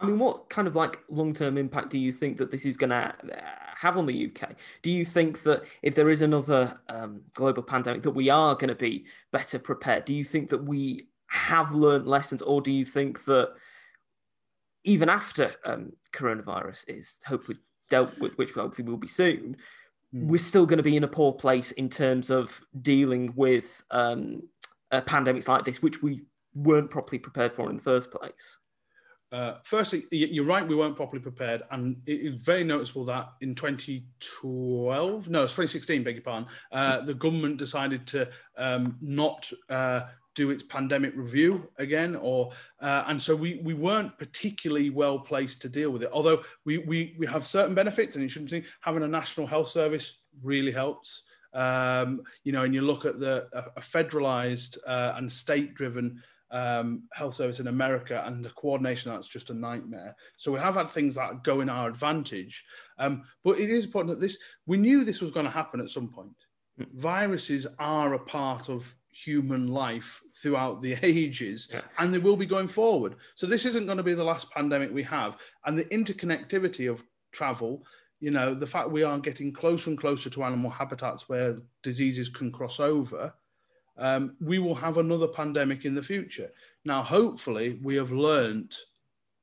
I 0.00 0.06
mean, 0.06 0.18
what 0.18 0.48
kind 0.48 0.66
of 0.66 0.74
like 0.74 0.98
long 1.08 1.32
term 1.32 1.56
impact 1.56 1.90
do 1.90 1.98
you 1.98 2.10
think 2.10 2.36
that 2.38 2.50
this 2.50 2.66
is 2.66 2.76
going 2.76 2.90
to 2.90 3.14
have 3.76 3.96
on 3.96 4.06
the 4.06 4.26
UK? 4.26 4.54
Do 4.82 4.90
you 4.90 5.04
think 5.04 5.42
that 5.44 5.62
if 5.82 5.94
there 5.94 6.10
is 6.10 6.22
another 6.22 6.80
um, 6.88 7.20
global 7.34 7.62
pandemic, 7.62 8.02
that 8.02 8.10
we 8.10 8.28
are 8.28 8.54
going 8.54 8.68
to 8.68 8.74
be 8.74 9.06
better 9.30 9.60
prepared? 9.60 10.04
Do 10.04 10.14
you 10.14 10.24
think 10.24 10.48
that 10.48 10.64
we 10.64 11.08
have 11.28 11.72
learned 11.72 12.06
lessons, 12.06 12.42
or 12.42 12.60
do 12.60 12.72
you 12.72 12.84
think 12.84 13.24
that 13.26 13.54
even 14.84 15.08
after 15.08 15.52
um, 15.64 15.92
coronavirus 16.12 16.84
is 16.88 17.18
hopefully 17.26 17.58
dealt 17.88 18.18
with, 18.18 18.36
which 18.38 18.52
hopefully 18.52 18.88
will 18.88 18.96
be 18.96 19.08
soon, 19.08 19.56
Mm. 20.14 20.26
we're 20.26 20.38
still 20.38 20.66
going 20.66 20.76
to 20.76 20.82
be 20.82 20.96
in 20.96 21.04
a 21.04 21.08
poor 21.08 21.32
place 21.32 21.70
in 21.72 21.88
terms 21.88 22.30
of 22.30 22.62
dealing 22.82 23.32
with 23.34 23.82
um, 23.90 24.42
uh, 24.90 25.00
pandemics 25.02 25.48
like 25.48 25.64
this, 25.64 25.80
which 25.80 26.02
we 26.02 26.22
weren't 26.54 26.90
properly 26.90 27.18
prepared 27.18 27.54
for 27.54 27.70
in 27.70 27.76
the 27.76 27.82
first 27.82 28.10
place? 28.10 28.58
Uh, 29.30 29.54
firstly, 29.64 30.04
you're 30.10 30.44
right, 30.44 30.68
we 30.68 30.76
weren't 30.76 30.96
properly 30.96 31.22
prepared. 31.22 31.62
And 31.70 31.96
it 32.04 32.20
is 32.20 32.34
very 32.42 32.62
noticeable 32.62 33.06
that 33.06 33.30
in 33.40 33.54
2012, 33.54 35.30
no, 35.30 35.44
it's 35.44 35.52
2016, 35.52 36.04
beg 36.04 36.16
your 36.16 36.22
pardon, 36.22 36.46
uh, 36.70 37.00
the 37.00 37.14
government 37.14 37.56
decided 37.56 38.06
to 38.08 38.28
um, 38.58 38.98
not 39.00 39.50
uh, 39.70 40.02
do 40.34 40.50
its 40.50 40.62
pandemic 40.62 41.12
review 41.16 41.68
again, 41.78 42.16
or 42.16 42.52
uh, 42.80 43.04
and 43.08 43.20
so 43.20 43.36
we 43.36 43.60
we 43.62 43.74
weren't 43.74 44.16
particularly 44.18 44.90
well 44.90 45.18
placed 45.18 45.62
to 45.62 45.68
deal 45.68 45.90
with 45.90 46.02
it. 46.02 46.10
Although 46.12 46.42
we 46.64 46.78
we 46.78 47.14
we 47.18 47.26
have 47.26 47.44
certain 47.44 47.74
benefits, 47.74 48.16
and 48.16 48.22
you 48.22 48.28
shouldn't 48.28 48.50
think 48.50 48.66
having 48.80 49.02
a 49.02 49.08
national 49.08 49.46
health 49.46 49.68
service 49.68 50.18
really 50.42 50.72
helps. 50.72 51.22
Um, 51.54 52.22
you 52.44 52.52
know, 52.52 52.62
and 52.62 52.74
you 52.74 52.80
look 52.80 53.04
at 53.04 53.20
the 53.20 53.46
a, 53.52 53.80
federalized 53.80 54.78
uh, 54.86 55.14
and 55.16 55.30
state 55.30 55.74
driven 55.74 56.22
um, 56.50 57.04
health 57.12 57.34
service 57.34 57.60
in 57.60 57.66
America, 57.66 58.22
and 58.26 58.44
the 58.44 58.50
coordination 58.50 59.12
that's 59.12 59.28
just 59.28 59.50
a 59.50 59.54
nightmare. 59.54 60.16
So 60.38 60.52
we 60.52 60.60
have 60.60 60.76
had 60.76 60.88
things 60.88 61.14
that 61.16 61.44
go 61.44 61.60
in 61.60 61.68
our 61.68 61.88
advantage, 61.88 62.64
um, 62.98 63.24
but 63.44 63.60
it 63.60 63.68
is 63.68 63.84
important 63.84 64.14
that 64.14 64.20
this 64.20 64.38
we 64.66 64.78
knew 64.78 65.04
this 65.04 65.20
was 65.20 65.30
going 65.30 65.46
to 65.46 65.52
happen 65.52 65.80
at 65.80 65.90
some 65.90 66.08
point. 66.08 66.36
Mm. 66.80 66.90
Viruses 66.94 67.66
are 67.78 68.14
a 68.14 68.18
part 68.18 68.70
of 68.70 68.94
human 69.12 69.68
life 69.68 70.20
throughout 70.34 70.80
the 70.80 70.96
ages 71.02 71.68
yeah. 71.72 71.82
and 71.98 72.12
they 72.12 72.18
will 72.18 72.36
be 72.36 72.46
going 72.46 72.68
forward. 72.68 73.16
So 73.34 73.46
this 73.46 73.66
isn't 73.66 73.86
going 73.86 73.98
to 73.98 74.02
be 74.02 74.14
the 74.14 74.24
last 74.24 74.50
pandemic 74.50 74.92
we 74.92 75.02
have 75.04 75.36
and 75.66 75.78
the 75.78 75.84
interconnectivity 75.86 76.90
of 76.90 77.02
travel 77.32 77.84
you 78.20 78.30
know 78.30 78.54
the 78.54 78.66
fact 78.66 78.90
we 78.90 79.02
are 79.02 79.18
getting 79.18 79.52
closer 79.52 79.88
and 79.90 79.98
closer 79.98 80.28
to 80.28 80.44
animal 80.44 80.70
habitats 80.70 81.28
where 81.30 81.56
diseases 81.82 82.28
can 82.28 82.52
cross 82.52 82.78
over 82.78 83.32
um, 83.98 84.36
we 84.40 84.58
will 84.58 84.74
have 84.74 84.98
another 84.98 85.28
pandemic 85.28 85.84
in 85.84 85.94
the 85.94 86.02
future. 86.02 86.50
Now 86.84 87.02
hopefully 87.02 87.78
we 87.82 87.96
have 87.96 88.12
learned 88.12 88.74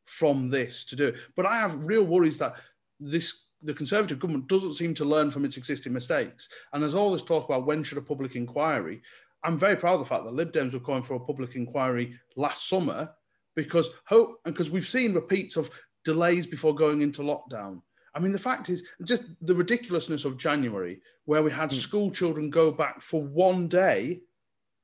from 0.06 0.50
this 0.50 0.86
to 0.86 0.96
do 0.96 1.08
it. 1.10 1.16
But 1.36 1.46
i 1.46 1.58
have 1.58 1.86
real 1.86 2.04
worries 2.04 2.38
that 2.40 2.56
this 3.00 3.46
the 3.62 3.74
conservative 3.74 4.20
government 4.20 4.48
doesn't 4.48 4.74
seem 4.74 4.94
to 4.94 5.04
learn 5.04 5.30
from 5.30 5.44
its 5.44 5.58
existing 5.58 5.92
mistakes. 5.92 6.48
And 6.72 6.82
there's 6.82 6.96
all 6.96 7.12
this 7.12 7.22
talk 7.22 7.46
about 7.46 7.66
when 7.66 7.84
should 7.84 7.98
a 7.98 8.02
public 8.02 8.36
inquiry 8.36 9.02
I'm 9.44 9.58
very 9.58 9.76
proud 9.76 9.94
of 9.94 10.00
the 10.00 10.06
fact 10.06 10.26
that 10.26 10.34
Lib 10.34 10.52
Dems 10.52 10.74
were 10.74 10.80
calling 10.80 11.04
for 11.04 11.16
a 11.16 11.20
public 11.20 11.56
inquiry 11.56 12.20
last 12.36 12.68
summer 12.68 13.12
because 13.56 13.90
hope 14.06 14.40
and 14.46 14.54
because 14.54 14.70
we've 14.70 14.88
seen 14.88 15.14
repeats 15.14 15.56
of 15.56 15.70
delays 16.04 16.48
before 16.48 16.76
going 16.76 17.02
into 17.02 17.22
lockdown. 17.22 17.82
I 18.16 18.20
mean, 18.20 18.32
the 18.32 18.40
fact 18.40 18.70
is 18.70 18.84
just 19.04 19.24
the 19.42 19.56
ridiculousness 19.56 20.26
of 20.26 20.38
January, 20.38 21.02
where 21.26 21.44
we 21.44 21.52
had 21.52 21.70
mm. 21.70 21.80
school 21.80 22.12
children 22.12 22.50
go 22.50 22.72
back 22.72 23.02
for 23.02 23.22
one 23.22 23.68
day 23.68 24.22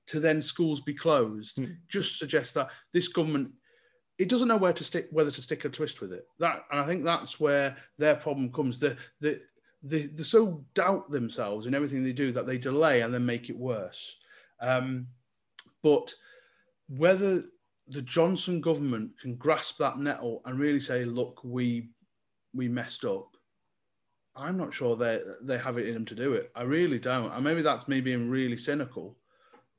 to 0.08 0.20
then 0.20 0.42
schools 0.42 0.82
be 0.82 0.94
closed, 0.94 1.58
mm. 1.58 1.76
just 1.90 2.20
suggests 2.20 2.54
that 2.54 2.70
this 2.94 3.08
government 3.08 3.52
it 4.18 4.30
doesn't 4.30 4.48
know 4.48 4.58
where 4.58 4.74
to 4.74 4.84
stick, 4.84 5.08
whether 5.12 5.32
to 5.32 5.42
stick 5.42 5.66
a 5.66 5.70
twist 5.70 6.00
with 6.00 6.14
it. 6.14 6.26
That, 6.40 6.62
and 6.72 6.80
I 6.80 6.86
think 6.86 7.04
that's 7.04 7.40
where 7.40 7.76
their 7.98 8.16
problem 8.16 8.52
comes. 8.52 8.80
The, 8.80 8.96
the, 9.20 9.42
they, 9.84 10.04
they 10.04 10.24
so 10.24 10.64
doubt 10.74 11.12
themselves 11.12 11.66
in 11.66 11.76
everything 11.76 12.04
they 12.04 12.14
do 12.14 12.32
that 12.32 12.48
they 12.48 12.58
delay 12.58 13.02
and 13.02 13.14
then 13.14 13.26
make 13.26 13.50
it 13.50 13.58
worse. 13.58 14.18
Um, 14.62 15.08
but 15.84 16.14
whether 16.88 17.44
the 17.88 18.02
Johnson 18.02 18.62
government 18.62 19.12
can 19.22 19.36
grasp 19.36 19.78
that 19.78 20.00
nettle 20.00 20.42
and 20.46 20.60
really 20.60 20.80
say, 20.80 21.06
"Look, 21.06 21.44
we 21.44 21.90
we 22.54 22.68
messed 22.68 23.06
up," 23.06 23.36
I'm 24.36 24.58
not 24.58 24.74
sure 24.74 24.96
they 24.96 25.22
they 25.42 25.58
have 25.58 25.78
it 25.78 25.88
in 25.88 25.94
them 25.94 26.06
to 26.06 26.16
do 26.16 26.34
it. 26.34 26.52
I 26.56 26.64
really 26.64 27.00
don't. 27.00 27.32
And 27.32 27.44
maybe 27.44 27.62
that's 27.62 27.88
me 27.88 28.02
being 28.02 28.30
really 28.30 28.58
cynical, 28.58 29.18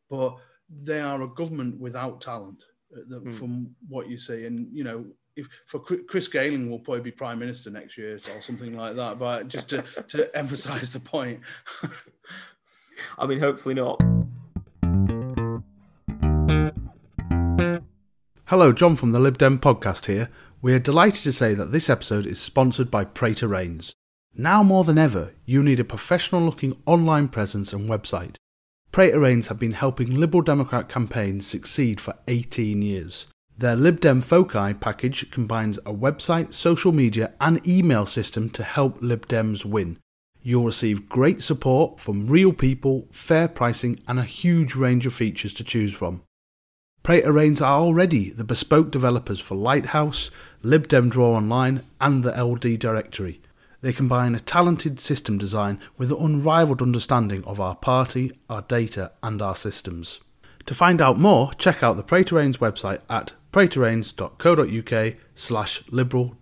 but 0.08 0.36
they 0.68 1.00
are 1.00 1.22
a 1.22 1.28
government 1.28 1.78
without 1.78 2.20
talent, 2.20 2.62
uh, 2.96 3.00
the, 3.08 3.20
mm. 3.20 3.32
from 3.32 3.74
what 3.88 4.08
you 4.08 4.18
see. 4.18 4.46
And 4.46 4.68
you 4.72 4.84
know, 4.84 5.04
if 5.36 5.48
for 5.66 5.80
Chris 5.80 6.28
Grayling 6.28 6.70
will 6.70 6.78
probably 6.78 7.02
be 7.02 7.10
prime 7.10 7.38
minister 7.38 7.70
next 7.70 7.98
year 7.98 8.18
or 8.34 8.40
something 8.40 8.76
like 8.76 8.96
that. 8.96 9.18
But 9.18 9.48
just 9.48 9.68
to 9.70 9.82
to 10.08 10.34
emphasise 10.36 10.90
the 10.90 11.00
point. 11.00 11.40
I 13.18 13.26
mean, 13.26 13.40
hopefully 13.40 13.74
not. 13.74 14.02
Hello, 18.50 18.72
John 18.72 18.94
from 18.94 19.10
the 19.10 19.18
Lib 19.18 19.38
Dem 19.38 19.58
podcast 19.58 20.06
here. 20.06 20.28
We 20.62 20.72
are 20.72 20.78
delighted 20.78 21.24
to 21.24 21.32
say 21.32 21.54
that 21.54 21.72
this 21.72 21.90
episode 21.90 22.26
is 22.26 22.38
sponsored 22.38 22.92
by 22.92 23.04
Raines. 23.42 23.92
Now 24.36 24.62
more 24.62 24.84
than 24.84 24.98
ever, 24.98 25.32
you 25.44 25.64
need 25.64 25.80
a 25.80 25.84
professional 25.84 26.42
looking 26.42 26.80
online 26.86 27.26
presence 27.26 27.72
and 27.72 27.90
website. 27.90 28.36
Raines 28.96 29.48
have 29.48 29.58
been 29.58 29.72
helping 29.72 30.14
Liberal 30.14 30.44
Democrat 30.44 30.88
campaigns 30.88 31.44
succeed 31.44 32.00
for 32.00 32.14
18 32.28 32.82
years. 32.82 33.26
Their 33.58 33.74
Lib 33.74 33.98
Dem 33.98 34.20
Foci 34.20 34.74
package 34.74 35.28
combines 35.32 35.78
a 35.78 35.92
website, 35.92 36.54
social 36.54 36.92
media, 36.92 37.32
and 37.40 37.66
email 37.66 38.06
system 38.06 38.48
to 38.50 38.62
help 38.62 38.98
Lib 39.02 39.26
Dems 39.26 39.64
win. 39.64 39.98
You'll 40.40 40.66
receive 40.66 41.08
great 41.08 41.42
support 41.42 41.98
from 41.98 42.28
real 42.28 42.52
people, 42.52 43.08
fair 43.10 43.48
pricing, 43.48 43.98
and 44.06 44.20
a 44.20 44.22
huge 44.22 44.76
range 44.76 45.04
of 45.04 45.14
features 45.14 45.52
to 45.54 45.64
choose 45.64 45.92
from. 45.92 46.22
Prater 47.06 47.30
Raines 47.30 47.60
are 47.60 47.78
already 47.78 48.30
the 48.30 48.42
bespoke 48.42 48.90
developers 48.90 49.38
for 49.38 49.54
Lighthouse, 49.54 50.32
LibDem 50.64 51.08
Draw 51.08 51.36
Online, 51.36 51.84
and 52.00 52.24
the 52.24 52.32
LD 52.32 52.80
Directory. 52.80 53.40
They 53.80 53.92
combine 53.92 54.34
a 54.34 54.40
talented 54.40 54.98
system 54.98 55.38
design 55.38 55.78
with 55.96 56.10
an 56.10 56.18
unrivaled 56.18 56.82
understanding 56.82 57.44
of 57.44 57.60
our 57.60 57.76
party, 57.76 58.32
our 58.50 58.62
data, 58.62 59.12
and 59.22 59.40
our 59.40 59.54
systems. 59.54 60.18
To 60.64 60.74
find 60.74 61.00
out 61.00 61.16
more, 61.16 61.52
check 61.52 61.80
out 61.80 61.96
the 61.96 62.02
Prater 62.02 62.34
Raines 62.34 62.58
website 62.58 63.02
at 63.08 63.34
praterraines.co.uk 63.52 65.14
slash 65.36 65.84
liberal 65.92 66.36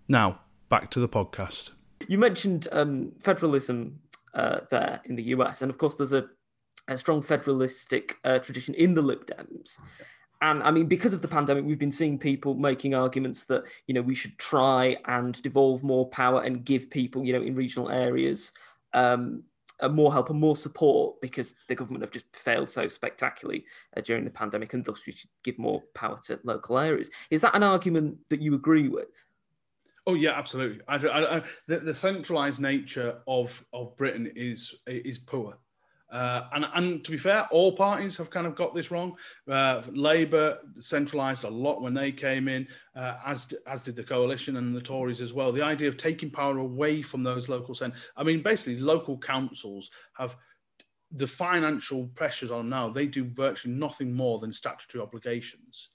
Now, 0.09 0.39
back 0.69 0.89
to 0.91 0.99
the 0.99 1.07
podcast. 1.07 1.71
You 2.07 2.17
mentioned 2.17 2.67
um, 2.71 3.11
federalism 3.19 3.99
uh, 4.33 4.61
there 4.71 5.01
in 5.05 5.15
the 5.15 5.23
US, 5.23 5.61
and 5.61 5.69
of 5.69 5.77
course, 5.77 5.95
there's 5.95 6.13
a, 6.13 6.25
a 6.87 6.97
strong 6.97 7.21
federalistic 7.21 8.15
uh, 8.23 8.39
tradition 8.39 8.73
in 8.73 8.95
the 8.95 9.01
Lib 9.01 9.27
Dems 9.27 9.77
and 10.41 10.61
I 10.63 10.71
mean, 10.71 10.87
because 10.87 11.13
of 11.13 11.21
the 11.21 11.27
pandemic, 11.27 11.65
we've 11.65 11.79
been 11.79 11.91
seeing 11.91 12.19
people 12.19 12.53
making 12.53 12.93
arguments 12.93 13.45
that 13.45 13.63
you 13.87 13.93
know 13.93 14.01
we 14.01 14.15
should 14.15 14.37
try 14.37 14.97
and 15.05 15.41
devolve 15.41 15.83
more 15.83 16.07
power 16.09 16.41
and 16.41 16.63
give 16.63 16.89
people, 16.89 17.23
you 17.23 17.33
know, 17.33 17.41
in 17.41 17.55
regional 17.55 17.89
areas, 17.89 18.51
um, 18.93 19.43
more 19.91 20.11
help 20.11 20.29
and 20.29 20.39
more 20.39 20.55
support 20.55 21.19
because 21.21 21.55
the 21.67 21.75
government 21.75 22.03
have 22.03 22.11
just 22.11 22.33
failed 22.35 22.69
so 22.69 22.87
spectacularly 22.87 23.65
uh, 23.95 24.01
during 24.01 24.23
the 24.23 24.29
pandemic, 24.29 24.73
and 24.73 24.85
thus 24.85 25.05
we 25.05 25.13
should 25.13 25.29
give 25.43 25.57
more 25.57 25.83
power 25.93 26.19
to 26.25 26.39
local 26.43 26.77
areas. 26.77 27.09
Is 27.29 27.41
that 27.41 27.55
an 27.55 27.63
argument 27.63 28.17
that 28.29 28.41
you 28.41 28.55
agree 28.55 28.89
with? 28.89 29.25
Oh 30.05 30.13
yeah, 30.13 30.31
absolutely. 30.31 30.81
I, 30.87 30.95
I, 30.95 31.37
I, 31.37 31.43
the, 31.67 31.79
the 31.79 31.93
centralized 31.93 32.61
nature 32.61 33.19
of 33.27 33.63
of 33.73 33.95
Britain 33.97 34.31
is 34.35 34.73
is 34.85 35.17
poor. 35.17 35.57
Uh, 36.09 36.43
and, 36.53 36.65
and 36.73 37.03
to 37.03 37.11
be 37.11 37.17
fair, 37.17 37.45
all 37.51 37.73
parties 37.73 38.15
have 38.15 38.29
kind 38.29 38.47
of 38.47 38.55
got 38.55 38.73
this 38.73 38.91
wrong. 38.91 39.15
Uh, 39.49 39.81
Labour 39.91 40.59
centralised 40.79 41.43
a 41.43 41.49
lot 41.49 41.81
when 41.81 41.93
they 41.93 42.11
came 42.11 42.47
in, 42.47 42.65
uh, 42.95 43.15
as 43.25 43.53
as 43.65 43.83
did 43.83 43.95
the 43.95 44.03
coalition 44.03 44.55
and 44.55 44.75
the 44.75 44.81
Tories 44.81 45.21
as 45.21 45.33
well. 45.33 45.51
The 45.51 45.63
idea 45.63 45.89
of 45.89 45.97
taking 45.97 46.29
power 46.29 46.59
away 46.59 47.01
from 47.01 47.23
those 47.23 47.49
local 47.49 47.75
centres. 47.75 47.99
I 48.15 48.23
mean, 48.23 48.41
basically, 48.41 48.79
local 48.79 49.17
councils 49.17 49.91
have 50.13 50.37
the 51.11 51.27
financial 51.27 52.07
pressures 52.15 52.51
on 52.51 52.69
now. 52.69 52.89
They 52.89 53.07
do 53.07 53.25
virtually 53.25 53.73
nothing 53.73 54.13
more 54.13 54.39
than 54.39 54.53
statutory 54.53 55.01
obligations, 55.01 55.89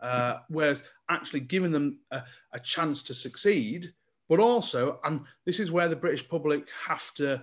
uh, 0.00 0.38
whereas 0.48 0.84
actually 1.08 1.40
giving 1.40 1.72
them 1.72 1.98
a, 2.12 2.22
a 2.52 2.60
chance 2.60 3.02
to 3.04 3.14
succeed, 3.14 3.92
but 4.28 4.40
also, 4.40 5.00
and 5.04 5.22
this 5.44 5.60
is 5.60 5.72
where 5.72 5.88
the 5.88 5.96
British 5.96 6.28
public 6.28 6.68
have 6.86 7.12
to 7.14 7.42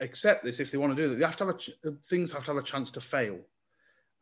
accept 0.00 0.44
this 0.44 0.60
if 0.60 0.70
they 0.70 0.78
want 0.78 0.96
to 0.96 1.02
do 1.02 1.08
that. 1.08 1.16
They 1.16 1.24
have 1.24 1.36
to 1.36 1.46
have 1.46 1.54
a, 1.54 1.88
uh, 1.88 1.92
things 2.04 2.32
have 2.32 2.44
to 2.44 2.52
have 2.52 2.62
a 2.62 2.66
chance 2.66 2.90
to 2.92 3.00
fail. 3.00 3.38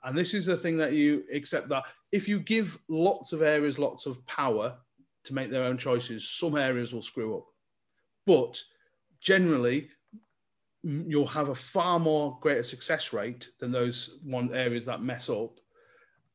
And 0.03 0.17
this 0.17 0.35
is 0.35 0.47
the 0.47 0.57
thing 0.57 0.77
that 0.79 0.93
you 0.93 1.25
accept 1.33 1.69
that 1.71 1.85
if 2.13 2.29
you 2.29 2.39
give 2.39 2.79
lots 2.89 3.33
of 3.33 3.41
areas 3.41 3.79
lots 3.79 4.07
of 4.07 4.25
power, 4.27 4.77
to 5.25 5.35
make 5.35 5.51
their 5.51 5.65
own 5.65 5.79
choices, 5.79 6.29
some 6.29 6.57
areas 6.57 6.93
will 6.93 7.03
screw 7.03 7.37
up. 7.37 7.47
But 8.27 8.59
generally, 9.21 9.89
you'll 10.83 11.27
have 11.27 11.49
a 11.49 11.55
far 11.55 11.99
more 11.99 12.39
greater 12.41 12.63
success 12.63 13.13
rate 13.13 13.49
than 13.59 13.73
those 13.73 14.19
one 14.23 14.55
areas 14.55 14.85
that 14.85 15.03
mess 15.03 15.29
up. 15.29 15.59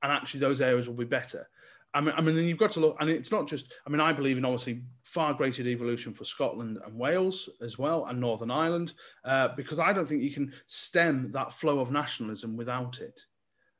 And 0.01 0.11
actually, 0.11 0.39
those 0.39 0.61
areas 0.61 0.87
will 0.87 0.95
be 0.95 1.05
better. 1.05 1.47
I 1.93 2.01
mean, 2.01 2.13
I 2.15 2.21
mean, 2.21 2.35
then 2.35 2.45
you've 2.45 2.59
got 2.59 2.71
to 2.73 2.79
look, 2.79 2.97
and 2.99 3.09
it's 3.09 3.31
not 3.31 3.47
just. 3.47 3.73
I 3.85 3.89
mean, 3.89 3.99
I 3.99 4.13
believe 4.13 4.37
in 4.37 4.45
obviously 4.45 4.83
far 5.01 5.33
greater 5.33 5.63
devolution 5.63 6.13
for 6.13 6.23
Scotland 6.23 6.77
and 6.85 6.97
Wales 6.97 7.49
as 7.61 7.79
well, 7.79 8.05
and 8.05 8.19
Northern 8.19 8.51
Ireland, 8.51 8.93
uh, 9.25 9.49
because 9.55 9.79
I 9.79 9.91
don't 9.91 10.07
think 10.07 10.21
you 10.21 10.31
can 10.31 10.53
stem 10.67 11.31
that 11.31 11.53
flow 11.53 11.79
of 11.79 11.91
nationalism 11.91 12.55
without 12.55 12.99
it. 12.99 13.21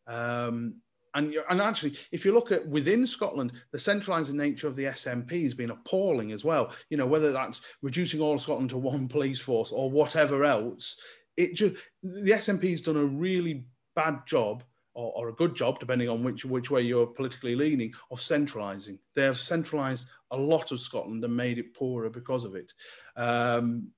Um, 0.07 0.81
and 1.13 1.35
and 1.49 1.61
actually, 1.61 1.97
if 2.11 2.25
you 2.25 2.33
look 2.33 2.51
at 2.51 2.67
within 2.67 3.05
Scotland, 3.05 3.51
the 3.71 3.79
centralising 3.79 4.37
nature 4.37 4.67
of 4.67 4.75
the 4.75 4.85
SNP 4.85 5.43
has 5.43 5.53
been 5.53 5.71
appalling 5.71 6.31
as 6.31 6.43
well. 6.43 6.71
You 6.89 6.97
know, 6.97 7.07
whether 7.07 7.31
that's 7.31 7.61
reducing 7.81 8.21
all 8.21 8.35
of 8.35 8.41
Scotland 8.41 8.71
to 8.71 8.77
one 8.77 9.07
police 9.07 9.39
force 9.39 9.71
or 9.71 9.89
whatever 9.89 10.45
else, 10.45 10.99
it 11.37 11.55
just 11.55 11.75
the 12.01 12.31
SNP 12.31 12.69
has 12.71 12.81
done 12.81 12.97
a 12.97 13.05
really 13.05 13.65
bad 13.95 14.25
job 14.25 14.63
or, 14.93 15.11
or, 15.15 15.29
a 15.29 15.33
good 15.33 15.55
job, 15.55 15.79
depending 15.79 16.09
on 16.09 16.23
which 16.23 16.45
which 16.45 16.71
way 16.71 16.81
you're 16.81 17.07
politically 17.07 17.55
leaning, 17.55 17.93
of 18.11 18.21
centralising. 18.21 18.99
They 19.15 19.23
have 19.23 19.37
centralised 19.37 20.05
a 20.31 20.37
lot 20.37 20.71
of 20.71 20.79
Scotland 20.79 21.23
and 21.23 21.35
made 21.35 21.57
it 21.57 21.73
poorer 21.73 22.09
because 22.09 22.43
of 22.43 22.55
it. 22.55 22.73
Um, 23.15 23.91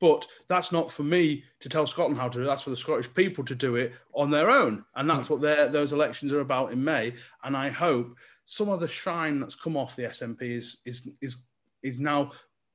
but 0.00 0.26
that's 0.48 0.72
not 0.72 0.92
for 0.92 1.02
me 1.02 1.44
to 1.60 1.68
tell 1.68 1.86
Scotland 1.86 2.20
how 2.20 2.28
to 2.28 2.38
do 2.38 2.44
it. 2.44 2.46
That's 2.46 2.62
for 2.62 2.70
the 2.70 2.76
Scottish 2.76 3.12
people 3.14 3.44
to 3.44 3.54
do 3.54 3.76
it 3.76 3.94
on 4.14 4.30
their 4.30 4.50
own. 4.50 4.84
And 4.94 5.08
that's 5.08 5.30
what 5.30 5.40
those 5.40 5.92
elections 5.92 6.32
are 6.32 6.40
about 6.40 6.72
in 6.72 6.84
May. 6.84 7.14
And 7.44 7.56
I 7.56 7.70
hope 7.70 8.14
some 8.44 8.68
of 8.68 8.80
the 8.80 8.88
shine 8.88 9.40
that's 9.40 9.54
come 9.54 9.76
off 9.76 9.96
the 9.96 10.04
SNP 10.04 10.42
is, 10.42 10.78
is, 10.84 11.08
is, 11.22 11.36
is 11.82 11.98
now 11.98 12.32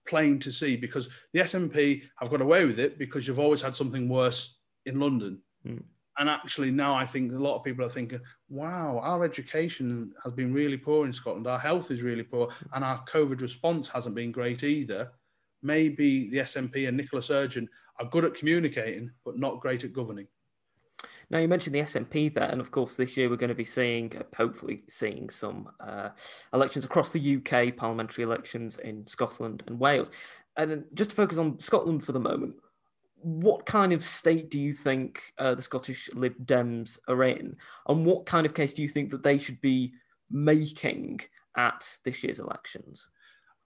plain 0.07 0.39
to 0.39 0.51
see 0.51 0.75
because 0.75 1.09
the 1.33 1.41
SNP 1.41 2.01
have 2.15 2.31
got 2.31 2.41
away 2.41 2.65
with 2.65 2.79
it 2.79 2.97
because 2.97 3.27
you've 3.27 3.39
always 3.39 3.61
had 3.61 3.75
something 3.75 4.09
worse 4.09 4.57
in 4.87 4.99
London. 4.99 5.39
Mm. 5.65 5.83
And 6.21 6.29
actually, 6.29 6.71
now 6.71 6.93
I 6.93 7.05
think 7.05 7.33
a 7.33 7.35
lot 7.35 7.57
of 7.57 7.63
people 7.63 7.83
are 7.83 7.89
thinking, 7.89 8.21
wow, 8.47 8.99
our 9.03 9.25
education 9.25 10.13
has 10.23 10.31
been 10.31 10.53
really 10.53 10.77
poor 10.77 11.05
in 11.05 11.11
Scotland. 11.11 11.47
Our 11.47 11.59
health 11.59 11.91
is 11.91 12.01
really 12.01 12.23
poor. 12.23 12.49
And 12.73 12.85
our 12.85 13.03
COVID 13.05 13.41
response 13.41 13.89
hasn't 13.89 14.15
been 14.15 14.31
great 14.31 14.63
either 14.63 15.11
maybe 15.61 16.29
the 16.29 16.37
SNP 16.37 16.87
and 16.87 16.97
Nicola 16.97 17.21
Sturgeon 17.21 17.69
are 17.99 18.05
good 18.05 18.25
at 18.25 18.33
communicating, 18.33 19.11
but 19.23 19.37
not 19.37 19.59
great 19.59 19.83
at 19.83 19.93
governing. 19.93 20.27
Now 21.29 21.37
you 21.37 21.47
mentioned 21.47 21.75
the 21.75 21.81
SNP 21.81 22.33
there, 22.33 22.49
and 22.49 22.59
of 22.59 22.71
course 22.71 22.97
this 22.97 23.15
year 23.15 23.29
we're 23.29 23.37
going 23.37 23.49
to 23.49 23.55
be 23.55 23.63
seeing, 23.63 24.11
hopefully 24.35 24.83
seeing 24.89 25.29
some 25.29 25.69
uh, 25.79 26.09
elections 26.53 26.83
across 26.83 27.11
the 27.11 27.37
UK, 27.37 27.75
parliamentary 27.75 28.23
elections 28.23 28.79
in 28.79 29.07
Scotland 29.07 29.63
and 29.67 29.79
Wales. 29.79 30.11
And 30.57 30.83
just 30.93 31.11
to 31.11 31.15
focus 31.15 31.37
on 31.37 31.57
Scotland 31.59 32.03
for 32.03 32.11
the 32.11 32.19
moment, 32.19 32.55
what 33.21 33.65
kind 33.65 33.93
of 33.93 34.03
state 34.03 34.49
do 34.49 34.59
you 34.59 34.73
think 34.73 35.33
uh, 35.37 35.55
the 35.55 35.61
Scottish 35.61 36.09
Lib 36.13 36.33
Dems 36.45 36.99
are 37.07 37.23
in, 37.23 37.57
and 37.87 38.05
what 38.05 38.25
kind 38.25 38.45
of 38.45 38.53
case 38.53 38.73
do 38.73 38.81
you 38.81 38.89
think 38.89 39.11
that 39.11 39.23
they 39.23 39.37
should 39.37 39.61
be 39.61 39.93
making 40.29 41.21
at 41.55 41.87
this 42.03 42.23
year's 42.23 42.39
elections? 42.39 43.07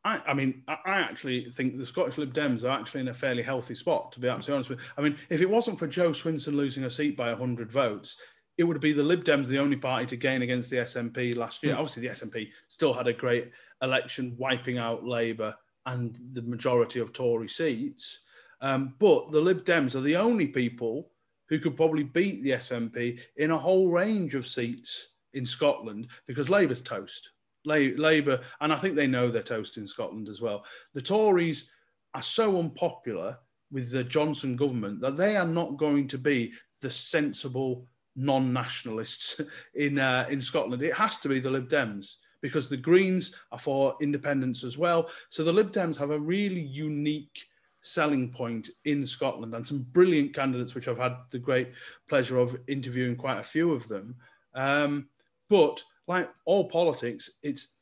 I, 0.03 0.21
I 0.27 0.33
mean, 0.33 0.61
I, 0.67 0.77
I 0.85 0.99
actually 0.99 1.49
think 1.51 1.77
the 1.77 1.85
Scottish 1.85 2.17
Lib 2.17 2.33
Dems 2.33 2.63
are 2.63 2.79
actually 2.79 3.01
in 3.01 3.07
a 3.07 3.13
fairly 3.13 3.43
healthy 3.43 3.75
spot, 3.75 4.11
to 4.13 4.19
be 4.19 4.27
absolutely 4.27 4.55
honest 4.55 4.69
with 4.69 4.79
you. 4.79 4.85
I 4.97 5.01
mean, 5.01 5.17
if 5.29 5.41
it 5.41 5.49
wasn't 5.49 5.79
for 5.79 5.87
Jo 5.87 6.11
Swinson 6.11 6.53
losing 6.53 6.83
a 6.83 6.89
seat 6.89 7.17
by 7.17 7.29
100 7.29 7.71
votes, 7.71 8.17
it 8.57 8.63
would 8.63 8.79
be 8.79 8.93
the 8.93 9.03
Lib 9.03 9.23
Dems 9.23 9.47
the 9.47 9.59
only 9.59 9.75
party 9.75 10.05
to 10.05 10.15
gain 10.15 10.41
against 10.41 10.69
the 10.69 10.77
SNP 10.77 11.35
last 11.35 11.63
year. 11.63 11.73
Mm. 11.75 11.79
Obviously, 11.79 12.07
the 12.07 12.13
SNP 12.13 12.49
still 12.67 12.93
had 12.93 13.07
a 13.07 13.13
great 13.13 13.51
election, 13.81 14.35
wiping 14.37 14.77
out 14.77 15.03
Labour 15.03 15.55
and 15.85 16.17
the 16.31 16.41
majority 16.41 16.99
of 16.99 17.11
Tory 17.11 17.49
seats. 17.49 18.21
Um, 18.61 18.95
but 18.99 19.31
the 19.31 19.41
Lib 19.41 19.65
Dems 19.65 19.95
are 19.95 20.01
the 20.01 20.15
only 20.15 20.47
people 20.47 21.09
who 21.49 21.59
could 21.59 21.77
probably 21.77 22.03
beat 22.03 22.43
the 22.43 22.51
SNP 22.51 23.19
in 23.37 23.51
a 23.51 23.57
whole 23.57 23.89
range 23.89 24.35
of 24.35 24.45
seats 24.45 25.09
in 25.33 25.45
Scotland 25.45 26.07
because 26.27 26.49
Labour's 26.49 26.81
toast. 26.81 27.31
Labour, 27.65 28.41
and 28.61 28.71
I 28.71 28.75
think 28.75 28.95
they 28.95 29.07
know 29.07 29.29
they're 29.29 29.41
toast 29.41 29.77
in 29.77 29.87
Scotland 29.87 30.29
as 30.29 30.39
well. 30.39 30.63
The 30.93 31.01
Tories 31.01 31.69
are 32.13 32.21
so 32.21 32.59
unpopular 32.59 33.39
with 33.71 33.91
the 33.91 34.03
Johnson 34.03 34.55
government 34.55 35.01
that 35.01 35.17
they 35.17 35.35
are 35.35 35.47
not 35.47 35.77
going 35.77 36.07
to 36.09 36.17
be 36.17 36.53
the 36.81 36.91
sensible 36.91 37.87
non-nationalists 38.15 39.41
in 39.75 39.99
uh, 39.99 40.25
in 40.29 40.41
Scotland. 40.41 40.81
It 40.81 40.93
has 40.93 41.17
to 41.19 41.29
be 41.29 41.39
the 41.39 41.49
Lib 41.49 41.69
Dems 41.69 42.15
because 42.41 42.69
the 42.69 42.77
Greens 42.77 43.35
are 43.51 43.59
for 43.59 43.95
independence 44.01 44.63
as 44.63 44.77
well. 44.77 45.09
So 45.29 45.43
the 45.43 45.53
Lib 45.53 45.71
Dems 45.71 45.97
have 45.97 46.11
a 46.11 46.19
really 46.19 46.61
unique 46.61 47.47
selling 47.85 48.31
point 48.31 48.69
in 48.85 49.05
Scotland 49.05 49.53
and 49.53 49.65
some 49.65 49.85
brilliant 49.91 50.33
candidates, 50.33 50.73
which 50.73 50.87
I've 50.87 50.97
had 50.97 51.15
the 51.29 51.37
great 51.37 51.71
pleasure 52.09 52.39
of 52.39 52.57
interviewing 52.67 53.15
quite 53.15 53.39
a 53.39 53.43
few 53.43 53.71
of 53.73 53.87
them. 53.87 54.15
Um, 54.55 55.07
but 55.49 55.83
like 56.07 56.29
all 56.45 56.67
politics, 56.67 57.29
it's 57.43 57.75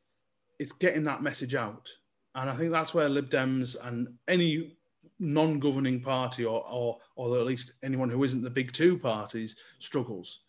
it's 0.60 0.74
getting 0.74 1.04
that 1.04 1.24
message 1.24 1.56
out, 1.56 1.90
and 2.36 2.50
I 2.50 2.56
think 2.56 2.72
that's 2.72 2.94
where 2.94 3.10
Lib 3.10 3.30
Dems 3.30 3.76
and 3.82 4.08
any 4.28 4.76
non-governing 5.20 6.02
party 6.02 6.44
or 6.44 6.66
or 6.70 6.98
or 7.16 7.40
at 7.40 7.46
least 7.46 7.74
anyone 7.82 8.10
who 8.10 8.24
isn't 8.24 8.42
the 8.42 8.50
big 8.50 8.74
two 8.74 8.98
parties 8.98 9.56
struggles. 9.80 10.42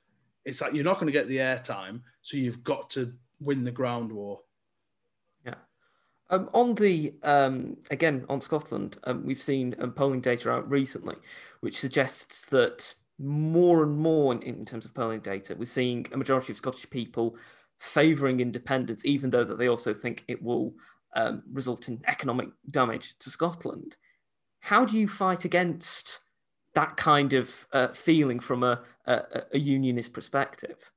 It's 0.44 0.60
like 0.60 0.74
you're 0.74 0.84
not 0.84 0.94
going 0.94 1.06
to 1.06 1.18
get 1.18 1.28
the 1.28 1.38
airtime, 1.38 2.00
so 2.22 2.36
you've 2.36 2.64
got 2.64 2.90
to 2.90 3.12
win 3.40 3.64
the 3.64 3.70
ground 3.70 4.10
war. 4.10 4.40
Um, 6.30 6.48
on 6.54 6.74
the 6.74 7.14
um, 7.22 7.76
again 7.90 8.24
on 8.28 8.40
Scotland, 8.40 8.98
um, 9.04 9.24
we've 9.24 9.42
seen 9.42 9.74
um, 9.78 9.92
polling 9.92 10.20
data 10.20 10.50
out 10.50 10.68
recently, 10.70 11.16
which 11.60 11.78
suggests 11.78 12.46
that 12.46 12.94
more 13.18 13.82
and 13.82 13.96
more 13.96 14.32
in, 14.32 14.42
in 14.42 14.64
terms 14.64 14.84
of 14.84 14.94
polling 14.94 15.20
data, 15.20 15.54
we're 15.56 15.64
seeing 15.66 16.06
a 16.12 16.16
majority 16.16 16.52
of 16.52 16.56
Scottish 16.56 16.88
people 16.90 17.36
favouring 17.78 18.40
independence, 18.40 19.04
even 19.04 19.30
though 19.30 19.44
that 19.44 19.58
they 19.58 19.68
also 19.68 19.92
think 19.92 20.24
it 20.28 20.42
will 20.42 20.74
um, 21.14 21.42
result 21.52 21.88
in 21.88 22.02
economic 22.06 22.48
damage 22.70 23.16
to 23.20 23.30
Scotland. 23.30 23.96
How 24.60 24.84
do 24.84 24.98
you 24.98 25.06
fight 25.06 25.44
against 25.44 26.20
that 26.74 26.96
kind 26.96 27.34
of 27.34 27.66
uh, 27.72 27.88
feeling 27.88 28.40
from 28.40 28.64
a, 28.64 28.82
a, 29.06 29.22
a, 29.52 29.58
unionist 29.58 30.12
perspective? 30.12 30.90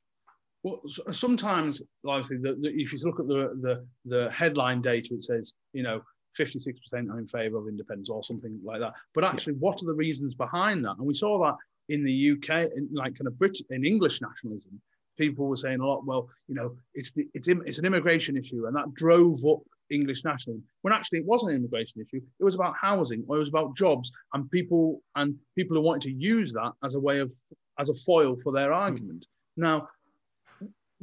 Well, 0.68 0.82
sometimes, 1.12 1.82
obviously, 2.06 2.38
the, 2.38 2.56
the, 2.56 2.70
if 2.70 2.92
you 2.92 3.00
look 3.04 3.20
at 3.20 3.28
the, 3.28 3.58
the, 3.62 3.86
the 4.06 4.30
headline 4.32 4.82
data, 4.82 5.14
it 5.14 5.24
says, 5.24 5.54
you 5.72 5.84
know, 5.84 6.02
56% 6.38 6.76
are 7.10 7.20
in 7.20 7.28
favour 7.28 7.58
of 7.58 7.68
independence 7.68 8.10
or 8.10 8.22
something 8.24 8.60
like 8.64 8.82
that. 8.82 8.94
But 9.14 9.24
actually, 9.24 9.54
yeah. 9.54 9.60
what 9.60 9.82
are 9.82 9.86
the 9.86 9.94
reasons 9.94 10.36
behind 10.36 10.84
that? 10.84 10.98
And 10.98 11.08
we 11.08 11.14
saw 11.14 11.40
that 11.46 11.56
in 11.94 12.04
the 12.04 12.32
UK, 12.32 12.70
in 12.76 12.90
like 12.92 13.18
kind 13.18 13.28
of 13.28 13.40
British, 13.40 13.64
in 13.70 13.86
English 13.86 14.22
nationalism, 14.22 14.82
people 15.18 15.48
were 15.48 15.56
saying 15.56 15.80
a 15.80 15.86
lot, 15.86 16.06
well, 16.06 16.30
you 16.48 16.56
know, 16.56 16.76
it's 16.94 17.12
it's 17.34 17.48
it's 17.48 17.80
an 17.80 17.86
immigration 17.86 18.38
issue, 18.38 18.68
and 18.68 18.76
that 18.76 18.94
drove 18.94 19.44
up 19.46 19.60
English 19.90 20.24
nationalism. 20.26 20.64
When 20.82 20.94
actually 20.94 21.20
it 21.20 21.26
wasn't 21.26 21.52
an 21.52 21.58
immigration 21.58 22.02
issue; 22.02 22.22
it 22.40 22.44
was 22.44 22.56
about 22.56 22.76
housing, 22.80 23.24
or 23.28 23.38
it 23.38 23.40
was 23.40 23.50
about 23.50 23.76
jobs, 23.76 24.12
and 24.34 24.52
people 24.52 25.02
and 25.16 25.36
people 25.56 25.78
who 25.78 25.82
wanted 25.82 26.04
to 26.04 26.14
use 26.14 26.52
that 26.54 26.74
as 26.84 26.96
a 26.96 27.00
way 27.00 27.20
of 27.20 27.34
as 27.80 27.90
a 27.90 27.96
foil 27.96 28.36
for 28.44 28.52
their 28.52 28.74
argument. 28.74 29.22
Mm. 29.22 29.64
Now, 29.64 29.88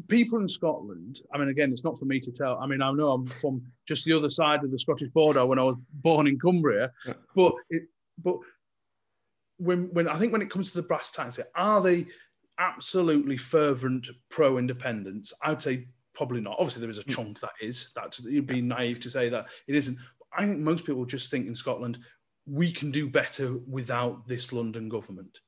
people 0.09 0.39
in 0.39 0.49
Scotland, 0.49 1.21
I 1.33 1.39
mean, 1.39 1.49
again, 1.49 1.73
it's 1.73 1.85
not 1.85 1.99
for 1.99 2.05
me 2.05 2.21
to 2.21 2.33
tell. 2.33 2.59
I 2.59 2.67
mean, 2.67 2.83
I 2.83 2.91
know 2.93 3.13
I'm 3.13 3.27
from 3.27 3.63
just 3.87 4.05
the 4.05 4.13
other 4.13 4.31
side 4.31 4.65
of 4.65 4.71
the 4.71 4.79
Scottish 4.79 5.09
border 5.09 5.47
when 5.47 5.59
I 5.59 5.65
was 5.65 5.77
born 5.93 6.27
in 6.27 6.39
Cumbria, 6.39 6.91
yeah. 7.07 7.15
but 7.35 7.55
it, 7.71 7.85
but 8.23 8.37
when 9.59 9.93
when 9.93 10.09
I 10.09 10.17
think 10.17 10.33
when 10.33 10.43
it 10.43 10.51
comes 10.51 10.71
to 10.71 10.77
the 10.77 10.87
brass 10.87 11.11
tacks, 11.11 11.39
are 11.55 11.81
they 11.81 12.07
absolutely 12.59 13.37
fervent 13.37 14.09
pro 14.31 14.59
independence? 14.59 15.33
I'd 15.43 15.63
say 15.63 15.87
probably 16.13 16.41
not. 16.41 16.57
Obviously, 16.59 16.81
there 16.81 16.91
is 16.91 16.99
a 16.99 17.03
hmm. 17.03 17.13
chunk 17.13 17.41
that 17.41 17.53
is. 17.61 17.91
That 17.95 18.19
you'd 18.21 18.47
be 18.47 18.63
naive 18.63 19.01
to 19.01 19.11
say 19.11 19.29
that 19.29 19.47
it 19.69 19.77
isn't. 19.77 19.99
I 20.37 20.47
think 20.47 20.59
most 20.59 20.85
people 20.85 21.05
just 21.05 21.31
think 21.31 21.47
in 21.47 21.55
Scotland 21.55 21.99
we 22.47 22.71
can 22.71 22.91
do 22.91 23.09
better 23.09 23.57
without 23.69 24.27
this 24.27 24.53
London 24.53 24.89
government. 24.89 25.39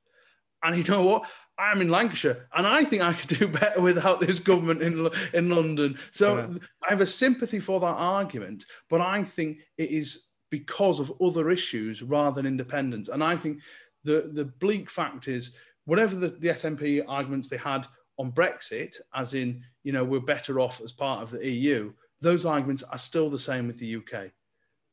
And 0.62 0.76
you 0.76 0.84
know 0.84 1.02
what? 1.02 1.24
I'm 1.58 1.80
in 1.80 1.88
Lancashire, 1.88 2.48
and 2.54 2.66
I 2.66 2.84
think 2.84 3.02
I 3.02 3.12
could 3.12 3.38
do 3.38 3.48
better 3.48 3.80
without 3.80 4.20
this 4.20 4.40
government 4.40 4.82
in 4.82 5.08
in 5.32 5.50
London. 5.50 5.98
So 6.10 6.36
yeah. 6.36 6.46
I 6.84 6.90
have 6.90 7.00
a 7.00 7.06
sympathy 7.06 7.60
for 7.60 7.80
that 7.80 7.86
argument, 7.86 8.64
but 8.90 9.00
I 9.00 9.22
think 9.22 9.58
it 9.78 9.90
is 9.90 10.26
because 10.50 11.00
of 11.00 11.12
other 11.20 11.50
issues 11.50 12.02
rather 12.02 12.36
than 12.36 12.46
independence. 12.46 13.08
And 13.08 13.22
I 13.24 13.36
think 13.36 13.62
the 14.04 14.30
the 14.32 14.44
bleak 14.44 14.90
fact 14.90 15.28
is 15.28 15.54
whatever 15.86 16.14
the, 16.14 16.28
the 16.28 16.48
SNP 16.48 17.04
arguments 17.08 17.48
they 17.48 17.56
had 17.56 17.86
on 18.18 18.32
Brexit, 18.32 18.96
as 19.14 19.34
in, 19.34 19.62
you 19.82 19.92
know, 19.92 20.04
we're 20.04 20.20
better 20.20 20.60
off 20.60 20.80
as 20.82 20.92
part 20.92 21.22
of 21.22 21.30
the 21.30 21.48
EU, 21.48 21.92
those 22.20 22.44
arguments 22.44 22.82
are 22.82 22.98
still 22.98 23.30
the 23.30 23.38
same 23.38 23.66
with 23.66 23.78
the 23.78 23.96
UK. 23.96 24.30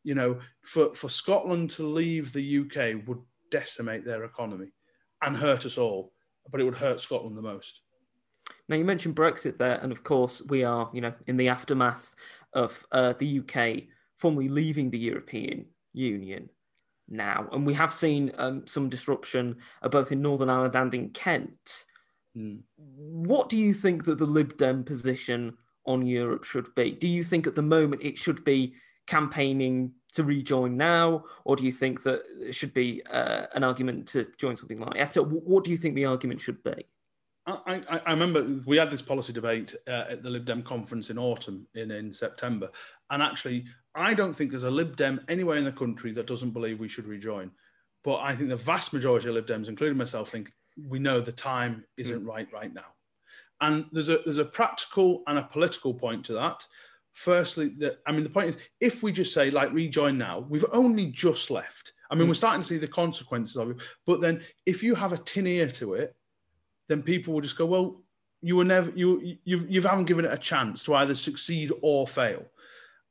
You 0.03 0.15
know, 0.15 0.39
for, 0.63 0.93
for 0.93 1.09
Scotland 1.09 1.71
to 1.71 1.83
leave 1.83 2.33
the 2.33 2.59
UK 2.59 3.07
would 3.07 3.21
decimate 3.49 4.05
their 4.05 4.25
economy 4.25 4.67
and 5.21 5.37
hurt 5.37 5.65
us 5.65 5.77
all, 5.77 6.12
but 6.49 6.61
it 6.61 6.63
would 6.63 6.75
hurt 6.75 6.99
Scotland 6.99 7.37
the 7.37 7.41
most. 7.41 7.81
Now 8.67 8.75
you 8.75 8.85
mentioned 8.85 9.15
Brexit 9.15 9.57
there, 9.57 9.79
and 9.81 9.91
of 9.91 10.03
course 10.03 10.41
we 10.47 10.63
are, 10.63 10.89
you 10.93 11.01
know, 11.01 11.13
in 11.27 11.37
the 11.37 11.49
aftermath 11.49 12.15
of 12.53 12.85
uh, 12.91 13.13
the 13.19 13.39
UK 13.39 13.87
formally 14.17 14.49
leaving 14.49 14.89
the 14.89 14.99
European 14.99 15.65
Union 15.93 16.49
now, 17.09 17.47
and 17.51 17.65
we 17.65 17.73
have 17.73 17.93
seen 17.93 18.31
um, 18.37 18.65
some 18.65 18.89
disruption 18.89 19.57
uh, 19.81 19.89
both 19.89 20.11
in 20.11 20.21
Northern 20.21 20.49
Ireland 20.49 20.75
and 20.75 20.93
in 20.93 21.09
Kent. 21.09 21.85
Mm. 22.37 22.61
What 22.77 23.49
do 23.49 23.57
you 23.57 23.73
think 23.73 24.05
that 24.05 24.17
the 24.17 24.25
Lib 24.25 24.57
Dem 24.57 24.83
position 24.83 25.57
on 25.85 26.05
Europe 26.05 26.45
should 26.45 26.73
be? 26.75 26.91
Do 26.91 27.07
you 27.07 27.23
think 27.23 27.45
at 27.45 27.55
the 27.55 27.61
moment 27.61 28.03
it 28.03 28.17
should 28.17 28.43
be 28.43 28.73
campaigning 29.07 29.93
to 30.13 30.23
rejoin 30.23 30.77
now, 30.77 31.23
or 31.43 31.55
do 31.55 31.63
you 31.63 31.71
think 31.71 32.03
that 32.03 32.21
it 32.39 32.53
should 32.53 32.73
be 32.73 33.01
uh, 33.11 33.47
an 33.53 33.63
argument 33.63 34.07
to 34.09 34.27
join 34.37 34.55
something 34.55 34.79
like 34.79 34.93
EFTA? 34.93 35.25
What 35.25 35.63
do 35.63 35.71
you 35.71 35.77
think 35.77 35.95
the 35.95 36.05
argument 36.05 36.39
should 36.39 36.63
be? 36.63 36.85
I, 37.45 37.81
I, 37.89 38.01
I 38.05 38.11
remember 38.11 38.61
we 38.65 38.77
had 38.77 38.89
this 38.89 39.01
policy 39.01 39.33
debate 39.33 39.75
uh, 39.87 40.05
at 40.11 40.23
the 40.23 40.29
Lib 40.29 40.45
Dem 40.45 40.63
conference 40.63 41.09
in 41.09 41.17
autumn 41.17 41.67
in, 41.75 41.91
in 41.91 42.13
September, 42.13 42.69
and 43.09 43.21
actually, 43.21 43.65
I 43.95 44.13
don't 44.13 44.33
think 44.33 44.51
there's 44.51 44.63
a 44.63 44.71
Lib 44.71 44.95
Dem 44.95 45.19
anywhere 45.27 45.57
in 45.57 45.65
the 45.65 45.71
country 45.71 46.11
that 46.13 46.27
doesn't 46.27 46.51
believe 46.51 46.79
we 46.79 46.87
should 46.87 47.07
rejoin. 47.07 47.51
But 48.03 48.17
I 48.17 48.35
think 48.35 48.49
the 48.49 48.55
vast 48.55 48.93
majority 48.93 49.27
of 49.29 49.35
Lib 49.35 49.47
Dems, 49.47 49.67
including 49.67 49.97
myself, 49.97 50.29
think 50.29 50.53
we 50.87 50.99
know 50.99 51.19
the 51.19 51.31
time 51.31 51.83
isn't 51.97 52.23
mm. 52.23 52.27
right 52.27 52.47
right 52.53 52.73
now. 52.73 52.85
And 53.61 53.85
there's 53.91 54.09
a 54.09 54.19
there's 54.23 54.37
a 54.37 54.45
practical 54.45 55.23
and 55.27 55.37
a 55.37 55.43
political 55.43 55.93
point 55.93 56.25
to 56.25 56.33
that. 56.33 56.65
Firstly, 57.13 57.69
that 57.77 57.99
I 58.05 58.11
mean, 58.11 58.23
the 58.23 58.29
point 58.29 58.49
is, 58.49 58.57
if 58.79 59.03
we 59.03 59.11
just 59.11 59.33
say 59.33 59.51
like 59.51 59.71
rejoin 59.71 60.17
now, 60.17 60.45
we've 60.49 60.65
only 60.71 61.07
just 61.07 61.51
left. 61.51 61.93
I 62.09 62.15
mean, 62.15 62.25
mm. 62.25 62.29
we're 62.29 62.35
starting 62.35 62.61
to 62.61 62.67
see 62.67 62.77
the 62.77 62.87
consequences 62.87 63.55
of 63.55 63.71
it. 63.71 63.77
But 64.05 64.19
then, 64.19 64.41
if 64.65 64.83
you 64.83 64.95
have 64.95 65.13
a 65.13 65.17
tin 65.17 65.47
ear 65.47 65.67
to 65.67 65.93
it, 65.93 66.15
then 66.89 67.03
people 67.03 67.33
will 67.33 67.41
just 67.41 67.57
go, 67.57 67.65
well, 67.65 68.03
you 68.41 68.57
were 68.57 68.65
never 68.65 68.91
you 68.93 69.37
you 69.45 69.65
you 69.69 69.81
haven't 69.81 70.05
given 70.05 70.25
it 70.25 70.33
a 70.33 70.37
chance 70.37 70.83
to 70.83 70.95
either 70.95 71.15
succeed 71.15 71.71
or 71.81 72.05
fail 72.05 72.43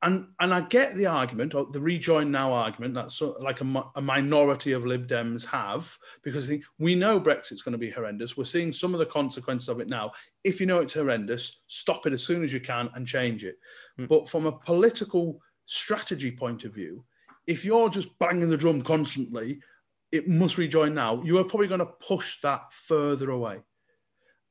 and 0.02 0.26
and 0.40 0.52
I 0.52 0.62
get 0.62 0.96
the 0.96 1.06
argument, 1.06 1.54
or 1.54 1.66
the 1.66 1.80
rejoin 1.80 2.30
now 2.30 2.52
argument, 2.52 2.96
of 2.96 3.36
like 3.40 3.60
a, 3.60 3.84
a, 3.94 4.02
minority 4.02 4.72
of 4.72 4.84
Lib 4.84 5.06
Dems 5.06 5.44
have, 5.46 5.96
because 6.22 6.52
we 6.78 6.94
know 6.96 7.20
Brexit's 7.20 7.62
going 7.62 7.72
to 7.72 7.78
be 7.78 7.90
horrendous. 7.90 8.36
We're 8.36 8.44
seeing 8.44 8.72
some 8.72 8.94
of 8.94 8.98
the 8.98 9.06
consequences 9.06 9.68
of 9.68 9.80
it 9.80 9.88
now. 9.88 10.12
If 10.42 10.60
you 10.60 10.66
know 10.66 10.80
it's 10.80 10.94
horrendous, 10.94 11.60
stop 11.68 12.06
it 12.06 12.12
as 12.12 12.24
soon 12.24 12.42
as 12.42 12.52
you 12.52 12.60
can 12.60 12.90
and 12.94 13.06
change 13.06 13.44
it. 13.44 13.58
Mm. 13.98 14.08
But 14.08 14.28
from 14.28 14.46
a 14.46 14.52
political 14.52 15.40
strategy 15.66 16.32
point 16.32 16.64
of 16.64 16.74
view, 16.74 17.04
if 17.46 17.64
you're 17.64 17.88
just 17.88 18.18
banging 18.18 18.50
the 18.50 18.56
drum 18.56 18.82
constantly, 18.82 19.60
it 20.10 20.26
must 20.26 20.58
rejoin 20.58 20.94
now. 20.94 21.22
You 21.22 21.38
are 21.38 21.44
probably 21.44 21.68
going 21.68 21.78
to 21.78 21.86
push 21.86 22.40
that 22.40 22.72
further 22.72 23.30
away. 23.30 23.60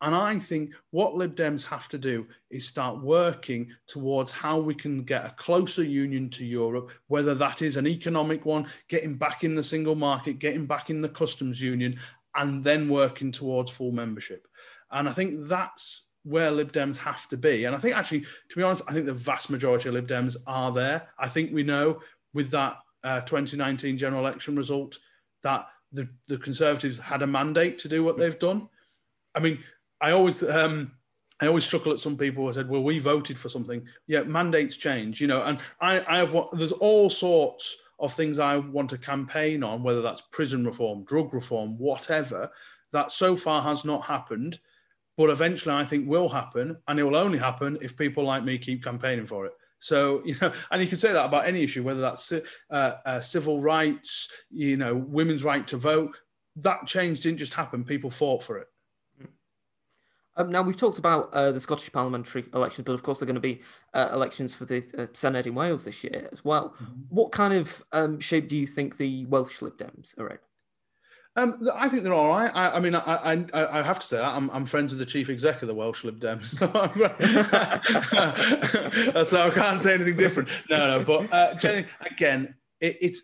And 0.01 0.15
I 0.15 0.39
think 0.39 0.71
what 0.89 1.15
Lib 1.15 1.35
Dems 1.35 1.63
have 1.65 1.87
to 1.89 1.97
do 1.99 2.25
is 2.49 2.67
start 2.67 2.99
working 2.99 3.71
towards 3.87 4.31
how 4.31 4.59
we 4.59 4.73
can 4.73 5.03
get 5.03 5.25
a 5.25 5.35
closer 5.37 5.83
union 5.83 6.29
to 6.31 6.45
Europe, 6.45 6.89
whether 7.07 7.35
that 7.35 7.61
is 7.61 7.77
an 7.77 7.87
economic 7.87 8.43
one, 8.43 8.67
getting 8.89 9.15
back 9.15 9.43
in 9.43 9.53
the 9.53 9.63
single 9.63 9.95
market, 9.95 10.39
getting 10.39 10.65
back 10.65 10.89
in 10.89 11.01
the 11.01 11.09
customs 11.09 11.61
union, 11.61 11.99
and 12.35 12.63
then 12.63 12.89
working 12.89 13.31
towards 13.31 13.71
full 13.71 13.91
membership. 13.91 14.47
And 14.89 15.07
I 15.07 15.13
think 15.13 15.47
that's 15.47 16.07
where 16.23 16.49
Lib 16.49 16.71
Dems 16.71 16.97
have 16.97 17.27
to 17.29 17.37
be. 17.37 17.65
And 17.65 17.75
I 17.75 17.79
think 17.79 17.95
actually, 17.95 18.21
to 18.21 18.55
be 18.55 18.63
honest, 18.63 18.83
I 18.87 18.93
think 18.93 19.05
the 19.05 19.13
vast 19.13 19.51
majority 19.51 19.89
of 19.89 19.95
Lib 19.95 20.07
Dems 20.07 20.35
are 20.47 20.71
there. 20.71 21.09
I 21.19 21.29
think 21.29 21.53
we 21.53 21.63
know 21.63 22.01
with 22.33 22.49
that 22.51 22.77
uh, 23.03 23.21
2019 23.21 23.97
general 23.97 24.25
election 24.25 24.55
result 24.55 24.97
that 25.43 25.67
the, 25.91 26.07
the 26.27 26.37
Conservatives 26.37 26.97
had 26.97 27.21
a 27.21 27.27
mandate 27.27 27.79
to 27.79 27.89
do 27.89 28.03
what 28.03 28.17
they've 28.17 28.39
done. 28.39 28.67
I 29.35 29.39
mean, 29.39 29.59
I 30.01 30.11
always 30.11 30.43
um, 30.43 30.91
I 31.41 31.47
always 31.47 31.67
chuckle 31.67 31.91
at 31.91 31.99
some 31.99 32.17
people 32.17 32.45
who 32.45 32.53
said, 32.53 32.69
"Well, 32.69 32.83
we 32.83 32.99
voted 32.99 33.37
for 33.37 33.49
something." 33.49 33.85
Yeah, 34.07 34.23
mandates 34.23 34.77
change, 34.77 35.19
you 35.19 35.27
know, 35.27 35.43
and 35.43 35.61
I, 35.79 36.03
I 36.07 36.17
have 36.17 36.35
there's 36.53 36.71
all 36.71 37.09
sorts 37.09 37.75
of 37.99 38.13
things 38.13 38.39
I 38.39 38.57
want 38.57 38.89
to 38.91 38.97
campaign 38.97 39.63
on, 39.63 39.83
whether 39.83 40.01
that's 40.01 40.21
prison 40.21 40.65
reform, 40.65 41.03
drug 41.03 41.33
reform, 41.33 41.77
whatever. 41.77 42.51
That 42.91 43.11
so 43.11 43.37
far 43.37 43.61
has 43.61 43.85
not 43.85 44.03
happened, 44.03 44.59
but 45.17 45.29
eventually 45.29 45.73
I 45.73 45.85
think 45.85 46.09
will 46.09 46.29
happen, 46.29 46.77
and 46.87 46.99
it 46.99 47.03
will 47.03 47.15
only 47.15 47.37
happen 47.37 47.77
if 47.81 47.95
people 47.97 48.25
like 48.25 48.43
me 48.43 48.57
keep 48.57 48.83
campaigning 48.83 49.25
for 49.25 49.45
it. 49.45 49.53
So 49.79 50.21
you 50.25 50.35
know, 50.41 50.53
and 50.69 50.81
you 50.81 50.87
can 50.87 50.97
say 50.97 51.11
that 51.11 51.25
about 51.25 51.45
any 51.45 51.63
issue, 51.63 51.83
whether 51.83 52.01
that's 52.01 52.31
uh, 52.31 52.39
uh, 53.05 53.19
civil 53.19 53.61
rights, 53.61 54.29
you 54.49 54.77
know, 54.77 54.95
women's 54.95 55.43
right 55.43 55.67
to 55.67 55.77
vote. 55.77 56.15
That 56.57 56.85
change 56.85 57.21
didn't 57.21 57.39
just 57.39 57.53
happen; 57.53 57.83
people 57.83 58.09
fought 58.09 58.43
for 58.43 58.57
it. 58.57 58.67
Um, 60.37 60.51
now 60.51 60.61
we've 60.61 60.77
talked 60.77 60.97
about 60.97 61.33
uh, 61.33 61.51
the 61.51 61.59
Scottish 61.59 61.91
parliamentary 61.91 62.45
elections, 62.53 62.85
but 62.85 62.93
of 62.93 63.03
course 63.03 63.19
they're 63.19 63.25
going 63.25 63.35
to 63.35 63.41
be 63.41 63.61
uh, 63.93 64.09
elections 64.13 64.53
for 64.53 64.65
the 64.65 64.77
uh, 64.97 65.07
Senedd 65.07 65.45
in 65.45 65.55
Wales 65.55 65.83
this 65.83 66.03
year 66.03 66.29
as 66.31 66.45
well. 66.45 66.73
Mm-hmm. 66.81 67.01
What 67.09 67.31
kind 67.31 67.53
of 67.53 67.83
um, 67.91 68.19
shape 68.19 68.47
do 68.47 68.57
you 68.57 68.65
think 68.65 68.97
the 68.97 69.25
Welsh 69.25 69.61
Lib 69.61 69.77
Dems 69.77 70.17
are 70.17 70.29
in? 70.29 70.37
Um, 71.37 71.65
I 71.73 71.87
think 71.87 72.03
they're 72.03 72.13
all 72.13 72.27
right. 72.27 72.51
I, 72.53 72.71
I 72.71 72.79
mean, 72.81 72.93
I, 72.93 72.99
I, 72.99 73.79
I, 73.79 73.81
have 73.81 73.99
to 73.99 74.07
say 74.07 74.17
that 74.17 74.35
I'm, 74.35 74.49
I'm 74.49 74.65
friends 74.65 74.91
with 74.91 74.99
the 74.99 75.05
chief 75.05 75.29
exec 75.29 75.61
of 75.61 75.69
the 75.69 75.73
Welsh 75.73 76.03
Lib 76.03 76.19
Dems, 76.19 76.59
so 79.25 79.41
I 79.41 79.49
can't 79.51 79.81
say 79.81 79.93
anything 79.93 80.17
different. 80.17 80.49
No, 80.69 80.97
no. 80.97 81.05
But 81.05 81.33
uh, 81.33 81.53
Jenny, 81.53 81.87
again, 82.01 82.55
it, 82.81 82.97
it's 82.99 83.21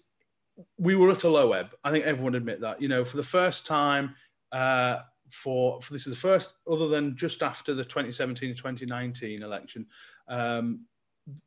we 0.78 0.96
were 0.96 1.12
at 1.12 1.26
a 1.26 1.30
low 1.30 1.52
ebb. 1.52 1.76
I 1.84 1.92
think 1.92 2.06
everyone 2.06 2.36
admit 2.36 2.62
that. 2.62 2.82
You 2.82 2.88
know, 2.88 3.04
for 3.04 3.18
the 3.18 3.24
first 3.24 3.68
time. 3.68 4.16
For, 5.30 5.82
for 5.82 5.94
this 5.94 6.08
is 6.08 6.14
the 6.14 6.20
first, 6.20 6.56
other 6.70 6.88
than 6.88 7.16
just 7.16 7.44
after 7.44 7.74
the 7.74 7.84
2017-2019 7.84 9.42
election, 9.42 9.86
um, 10.28 10.86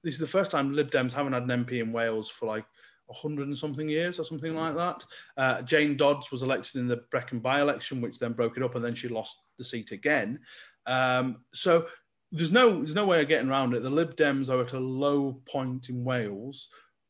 this 0.03 0.15
is 0.15 0.21
the 0.21 0.27
first 0.27 0.51
time 0.51 0.73
Lib 0.73 0.91
Dems 0.91 1.13
haven't 1.13 1.33
had 1.33 1.49
an 1.49 1.65
MP 1.65 1.81
in 1.81 1.93
Wales 1.93 2.29
for 2.29 2.47
like 2.47 2.67
a 3.11 3.15
hundred 3.15 3.49
and 3.49 3.57
something 3.57 3.89
years 3.89 4.19
or 4.19 4.25
something 4.25 4.55
like 4.55 4.77
that. 4.77 5.05
Uh, 5.37 5.63
Jane 5.63 5.97
Dodds 5.97 6.31
was 6.31 6.43
elected 6.43 6.77
in 6.77 6.89
the 6.89 7.03
Brecon 7.11 7.41
by-election, 7.41 8.01
which 8.01 8.19
then 8.19 8.33
broke 8.33 8.57
it 8.57 8.63
up, 8.63 8.75
and 8.75 8.85
then 8.85 8.95
she 8.95 9.09
lost 9.09 9.37
the 9.59 9.65
seat 9.65 9.93
again. 9.93 10.41
Um, 10.87 11.45
so 11.53 11.87
there's 12.33 12.53
no 12.53 12.79
there's 12.79 12.95
no 12.95 13.07
way 13.07 13.21
of 13.21 13.29
getting 13.29 13.51
around 13.51 13.75
it. 13.75 13.83
The 13.83 13.91
Lib 13.91 14.17
Dems 14.17 14.49
are 14.49 14.61
at 14.61 14.73
a 14.73 14.79
low 14.79 15.41
point 15.47 15.89
in 15.89 16.05
Wales, 16.05 16.69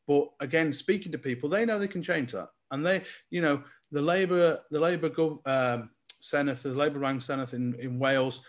but 0.08 0.28
again, 0.40 0.72
speaking 0.72 1.12
to 1.12 1.18
people, 1.18 1.48
they 1.48 1.64
know 1.64 1.78
they 1.78 1.88
can 1.88 2.02
change 2.02 2.32
that, 2.32 2.48
and 2.70 2.84
they, 2.84 3.02
you 3.30 3.42
know, 3.42 3.62
the 3.92 4.02
Labour 4.02 4.60
the 4.70 4.80
Labour 4.80 5.10
gov- 5.10 5.46
um, 5.46 5.90
Senedd, 6.20 6.62
the 6.62 6.70
Labour 6.70 6.98
rank 6.98 7.20
Senedd 7.20 7.52
in, 7.54 7.74
in 7.80 7.98
Wales, 7.98 8.42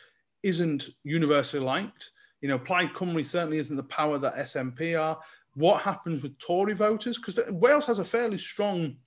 isn't 0.44 0.90
universally 1.04 1.64
liked. 1.64 2.12
You 2.42 2.50
know, 2.50 2.60
Plaid 2.60 2.94
Cymru 2.94 3.26
certainly 3.26 3.60
isn't 3.60 3.76
the 3.76 3.84
power 3.84 4.18
that 4.18 4.36
SNP 4.36 5.00
are. 5.00 5.20
What 5.54 5.82
happens 5.82 6.22
with 6.22 6.38
Tory 6.40 6.74
voters? 6.74 7.18
Because 7.18 7.40
Wales 7.50 7.86
has 7.86 8.00
a 8.00 8.04
fairly 8.04 8.38
strong 8.38 8.98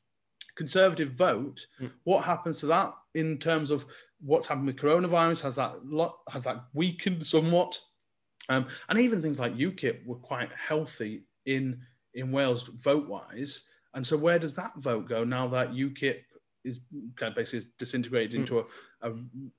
conservative 0.56 1.12
vote. 1.12 1.66
Mm. 1.80 1.90
What 2.04 2.24
happens 2.24 2.60
to 2.60 2.66
that 2.66 2.92
in 3.14 3.38
terms 3.38 3.70
of 3.70 3.86
what's 4.20 4.46
happened 4.46 4.66
with 4.66 4.76
coronavirus? 4.76 5.42
Has 5.42 5.56
that 5.56 5.84
lot, 5.84 6.18
has 6.28 6.44
that 6.44 6.64
weakened 6.72 7.26
somewhat? 7.26 7.80
Um, 8.48 8.66
and 8.88 8.98
even 8.98 9.22
things 9.22 9.40
like 9.40 9.56
UKIP 9.56 10.06
were 10.06 10.16
quite 10.16 10.50
healthy 10.52 11.24
in 11.46 11.80
in 12.14 12.30
Wales 12.30 12.70
vote 12.76 13.08
wise. 13.08 13.62
And 13.94 14.06
so 14.06 14.16
where 14.16 14.38
does 14.38 14.54
that 14.56 14.72
vote 14.76 15.08
go 15.08 15.24
now 15.24 15.48
that 15.48 15.72
UKIP 15.72 16.20
is 16.64 16.80
kind 17.16 17.30
of 17.30 17.36
basically 17.36 17.68
disintegrated 17.78 18.32
mm. 18.32 18.40
into 18.40 18.58
a, 18.60 18.64
a, 19.02 19.12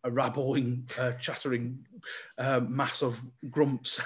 a 0.06 0.12
rabbling, 0.12 0.90
uh, 1.00 1.12
chattering 1.14 1.86
uh, 2.38 2.60
mass 2.62 3.02
of 3.02 3.22
grumps. 3.50 4.02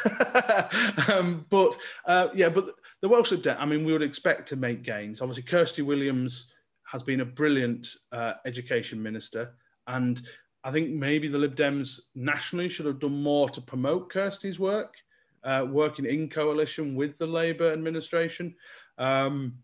um, 1.07 1.45
but 1.49 1.77
uh, 2.05 2.27
yeah, 2.33 2.49
but 2.49 2.65
the 3.01 3.09
Welsh 3.09 3.31
Lib 3.31 3.43
Dem, 3.43 3.57
I 3.59 3.65
mean, 3.65 3.85
we 3.85 3.93
would 3.93 4.01
expect 4.01 4.49
to 4.49 4.55
make 4.55 4.83
gains. 4.83 5.21
Obviously, 5.21 5.43
Kirsty 5.43 5.81
Williams 5.81 6.51
has 6.83 7.03
been 7.03 7.21
a 7.21 7.25
brilliant 7.25 7.87
uh, 8.11 8.33
education 8.45 9.01
minister, 9.01 9.53
and 9.87 10.21
I 10.63 10.71
think 10.71 10.89
maybe 10.89 11.27
the 11.27 11.37
Lib 11.37 11.55
Dems 11.55 11.99
nationally 12.15 12.67
should 12.67 12.85
have 12.85 12.99
done 12.99 13.23
more 13.23 13.49
to 13.49 13.61
promote 13.61 14.09
Kirsty's 14.09 14.59
work, 14.59 14.95
uh, 15.43 15.65
working 15.69 16.05
in 16.05 16.29
coalition 16.29 16.95
with 16.95 17.17
the 17.17 17.27
Labour 17.27 17.71
administration. 17.71 18.55
Um, 18.97 19.59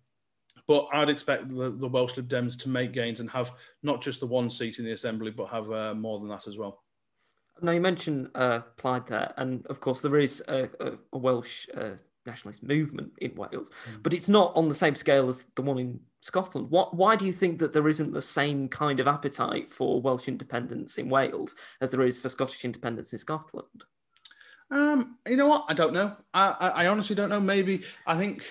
but 0.68 0.88
I'd 0.94 1.10
expect 1.10 1.50
the, 1.50 1.70
the, 1.70 1.88
Welsh 1.88 2.18
Lib 2.18 2.28
Dems 2.28 2.58
to 2.60 2.70
make 2.70 2.92
gains 2.92 3.20
and 3.20 3.30
have 3.30 3.52
not 3.84 4.02
just 4.02 4.20
the 4.20 4.26
one 4.26 4.50
seat 4.50 4.80
in 4.80 4.86
the 4.86 4.92
Assembly, 4.92 5.32
but 5.32 5.48
have 5.48 5.72
uh, 5.72 5.94
more 5.94 6.20
than 6.20 6.30
that 6.30 6.48
as 6.48 6.58
well. 6.58 6.84
Now, 7.62 7.72
you 7.72 7.82
mentioned 7.82 8.30
uh, 8.36 8.62
Plaid 8.78 9.08
there, 9.08 9.34
and 9.38 9.66
of 9.68 9.80
course, 9.80 10.02
there 10.02 10.18
is 10.18 10.44
a, 10.48 10.70
a, 10.80 10.92
a 11.14 11.18
Welsh 11.18 11.68
uh, 11.76 11.92
nationalist 12.26 12.64
movement 12.64 13.14
in 13.20 13.34
Wales, 13.36 13.70
mm. 13.90 14.04
but 14.04 14.14
it's 14.14 14.28
not 14.28 14.52
on 14.56 14.68
the 14.68 14.76
same 14.76 14.96
scale 14.96 15.30
as 15.30 15.46
the 15.56 15.62
one 15.62 15.80
in 15.80 16.00
Scotland. 16.22 16.70
What, 16.70 16.96
why 16.96 17.16
do 17.16 17.26
you 17.26 17.32
think 17.32 17.60
that 17.60 17.72
there 17.72 17.88
isn't 17.88 18.12
the 18.12 18.22
same 18.22 18.68
kind 18.68 19.00
of 19.00 19.08
appetite 19.08 19.72
for 19.72 20.02
Welsh 20.02 20.28
independence 20.28 20.98
in 20.98 21.10
Wales 21.10 21.56
as 21.80 21.92
there 21.92 22.02
is 22.02 22.20
for 22.20 22.30
Scottish 22.30 22.66
independence 22.66 23.14
in 23.14 23.20
Scotland? 23.20 23.86
Um, 24.72 25.18
you 25.28 25.38
know 25.38 25.48
what? 25.48 25.66
I 25.70 25.74
don't 25.74 25.94
know. 25.94 26.18
I, 26.34 26.56
I, 26.60 26.68
I 26.68 26.88
honestly 26.88 27.16
don't 27.16 27.30
know. 27.30 27.40
Maybe 27.40 27.84
I 28.08 28.18
think 28.18 28.44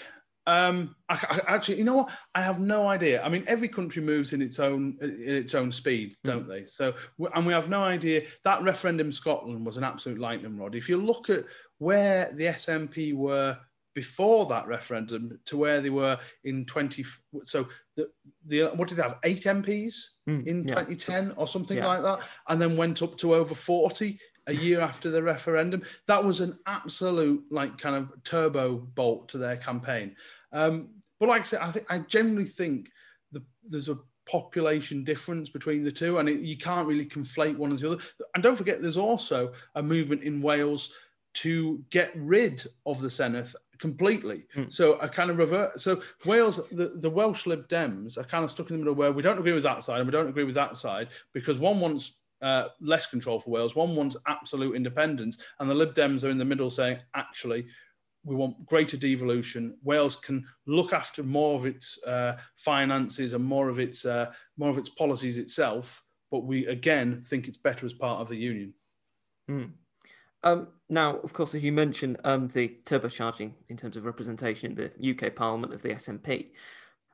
um, 0.47 0.95
I, 1.09 1.15
I, 1.49 1.55
actually, 1.55 1.79
you 1.79 1.85
know 1.85 1.95
what? 1.95 2.11
I 2.35 2.43
have 2.43 2.61
no 2.61 2.87
idea. 2.87 3.23
I 3.23 3.29
mean, 3.29 3.45
every 3.47 3.69
country 3.69 4.03
moves 4.03 4.33
in 4.33 4.43
its 4.43 4.59
own 4.59 4.99
in 5.01 5.35
its 5.35 5.55
own 5.55 5.73
speed, 5.73 6.17
hmm. 6.23 6.31
don't 6.31 6.45
mm. 6.45 6.49
they? 6.49 6.67
So, 6.67 6.95
and 7.35 7.47
we 7.47 7.53
have 7.53 7.69
no 7.69 7.83
idea. 7.83 8.23
That 8.45 8.63
referendum 8.63 9.09
in 9.09 9.13
Scotland 9.13 9.65
was 9.65 9.77
an 9.77 9.85
absolute 9.85 10.19
lightning 10.19 10.59
rod. 10.59 10.75
If 10.75 10.89
you 10.89 11.01
look 11.01 11.31
at 11.31 11.45
where 11.79 12.31
the 12.35 12.45
SNP 12.45 13.15
were 13.15 13.59
before 13.95 14.47
that 14.47 14.67
referendum 14.67 15.39
to 15.47 15.57
where 15.57 15.81
they 15.81 15.91
were 15.91 16.19
in 16.43 16.65
20 16.65 17.05
so 17.45 17.69
the, 17.97 18.11
the 18.47 18.63
what 18.75 18.89
did 18.89 18.97
they 18.97 19.03
have 19.03 19.19
eight 19.23 19.45
MPs 19.45 19.95
mm, 20.29 20.45
in 20.47 20.65
yeah. 20.65 20.81
2010 20.81 21.33
or 21.37 21.47
something 21.47 21.79
yeah. 21.79 21.87
like 21.87 22.03
that 22.03 22.19
and 22.49 22.61
then 22.61 22.77
went 22.77 23.03
up 23.03 23.17
to 23.19 23.35
over 23.35 23.55
40 23.55 24.19
a 24.47 24.55
year 24.55 24.81
after 24.81 25.11
the 25.11 25.23
referendum 25.23 25.83
that 26.07 26.23
was 26.23 26.41
an 26.41 26.59
absolute 26.67 27.43
like 27.51 27.79
kind 27.79 27.97
of 27.97 28.13
turbo 28.25 28.77
bolt 28.77 29.29
to 29.29 29.39
their 29.39 29.57
campaign 29.57 30.15
um, 30.53 30.89
but 31.19 31.29
like 31.29 31.43
I 31.43 31.45
said 31.45 31.61
I 31.61 31.71
think 31.71 31.87
I 31.91 31.99
generally 31.99 32.47
think 32.47 32.89
the, 33.33 33.43
there's 33.65 33.89
a 33.89 33.99
population 34.27 35.05
difference 35.05 35.51
between 35.51 35.85
the 35.85 35.93
two 35.93 36.19
and 36.19 36.29
it, 36.29 36.41
you 36.41 36.57
can't 36.57 36.89
really 36.89 37.07
conflate 37.07 37.57
one 37.57 37.71
and 37.71 37.79
the 37.79 37.93
other 37.93 38.03
and 38.35 38.43
don't 38.43 38.57
forget 38.57 38.81
there's 38.81 38.97
also 38.97 39.53
a 39.75 39.83
movement 39.83 40.23
in 40.23 40.41
Wales 40.41 40.93
to 41.35 41.85
get 41.91 42.13
rid 42.15 42.65
of 42.87 43.01
the 43.01 43.09
Senedd 43.09 43.55
completely. 43.79 44.45
Mm. 44.57 44.73
So 44.73 45.01
I 45.01 45.09
kind 45.09 45.31
of 45.31 45.39
revert. 45.39 45.81
So 45.81 46.03
Wales, 46.25 46.61
the, 46.71 46.93
the 46.97 47.11
Welsh 47.11 47.47
Lib 47.47 47.69
Dems 47.69 48.17
are 48.17 48.25
kind 48.25 48.45
of 48.45 48.51
stuck 48.51 48.71
in 48.71 48.77
the 48.77 48.79
middle 48.79 48.95
where 48.95 49.13
we 49.13 49.23
don't 49.23 49.39
agree 49.39 49.53
with 49.53 49.65
that 49.65 49.83
side 49.83 50.01
and 50.01 50.07
we 50.07 50.13
don't 50.13 50.29
agree 50.29 50.45
with 50.45 50.55
that 50.55 50.77
side 50.77 51.09
because 51.33 51.59
one 51.59 51.81
wants 51.81 52.15
uh, 52.45 52.69
less 52.79 53.07
control 53.07 53.41
for 53.41 53.51
Wales, 53.51 53.75
one 53.75 53.97
wants 53.97 54.17
absolute 54.27 54.77
independence, 54.77 55.39
and 55.59 55.69
the 55.69 55.75
Lib 55.75 55.95
Dems 55.95 56.25
are 56.25 56.31
in 56.31 56.37
the 56.37 56.45
middle 56.45 56.71
saying, 56.71 56.99
actually, 57.15 57.67
we 58.23 58.37
want 58.37 58.67
greater 58.67 58.99
devolution. 58.99 59.77
Wales 59.83 60.17
can 60.17 60.47
look 60.67 60.93
after 60.93 61.23
more 61.23 61.57
of 61.57 61.65
its 61.65 61.99
uh, 62.05 62.37
finances 62.57 63.33
and 63.33 63.45
more 63.45 63.69
of 63.71 63.79
its 63.79 64.05
uh, 64.05 64.31
more 64.59 64.69
of 64.69 64.79
its 64.79 64.91
policies 64.91 65.39
itself, 65.39 66.05
but 66.31 66.45
we 66.45 66.67
again 66.67 67.25
think 67.27 67.49
it's 67.49 67.57
better 67.57 67.87
as 67.87 67.95
part 67.95 68.21
of 68.21 68.29
the 68.29 68.37
union. 68.37 68.75
Mm. 69.51 69.73
Um, 70.43 70.69
now, 70.91 71.17
of 71.21 71.33
course, 71.33 71.55
as 71.55 71.65
you 71.65 71.73
mentioned, 71.73 72.19
um, 72.25 72.49
the 72.49 72.77
turbocharging 72.85 73.53
in 73.71 73.79
terms 73.79 73.97
of 73.97 74.05
representation 74.05 74.73
in 74.73 74.91
the 74.93 75.11
UK 75.11 75.35
Parliament 75.35 75.73
of 75.73 75.81
the 75.81 75.91
SNP. 75.91 76.49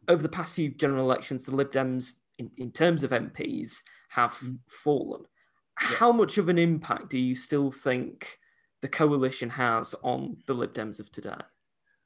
Over 0.09 0.23
the 0.23 0.29
past 0.29 0.55
few 0.55 0.71
general 0.71 1.05
elections, 1.05 1.45
the 1.45 1.55
Lib 1.55 1.71
Dems, 1.71 2.15
in, 2.39 2.51
in 2.57 2.73
terms 2.73 3.05
of 3.05 3.13
MPs, 3.13 3.83
have 4.11 4.39
mm. 4.39 4.59
fallen. 4.69 5.23
Yeah. 5.81 5.97
How 5.97 6.13
much 6.13 6.39
of 6.39 6.49
an 6.49 6.59
impact 6.59 7.11
do 7.11 7.19
you 7.19 7.35
still 7.35 7.71
think 7.71 8.39
the 8.83 8.89
coalition 8.89 9.51
has 9.51 9.95
on 10.03 10.39
the 10.47 10.55
Lib 10.55 10.75
Dems 10.75 11.01
of 11.01 11.11
today? 11.11 11.41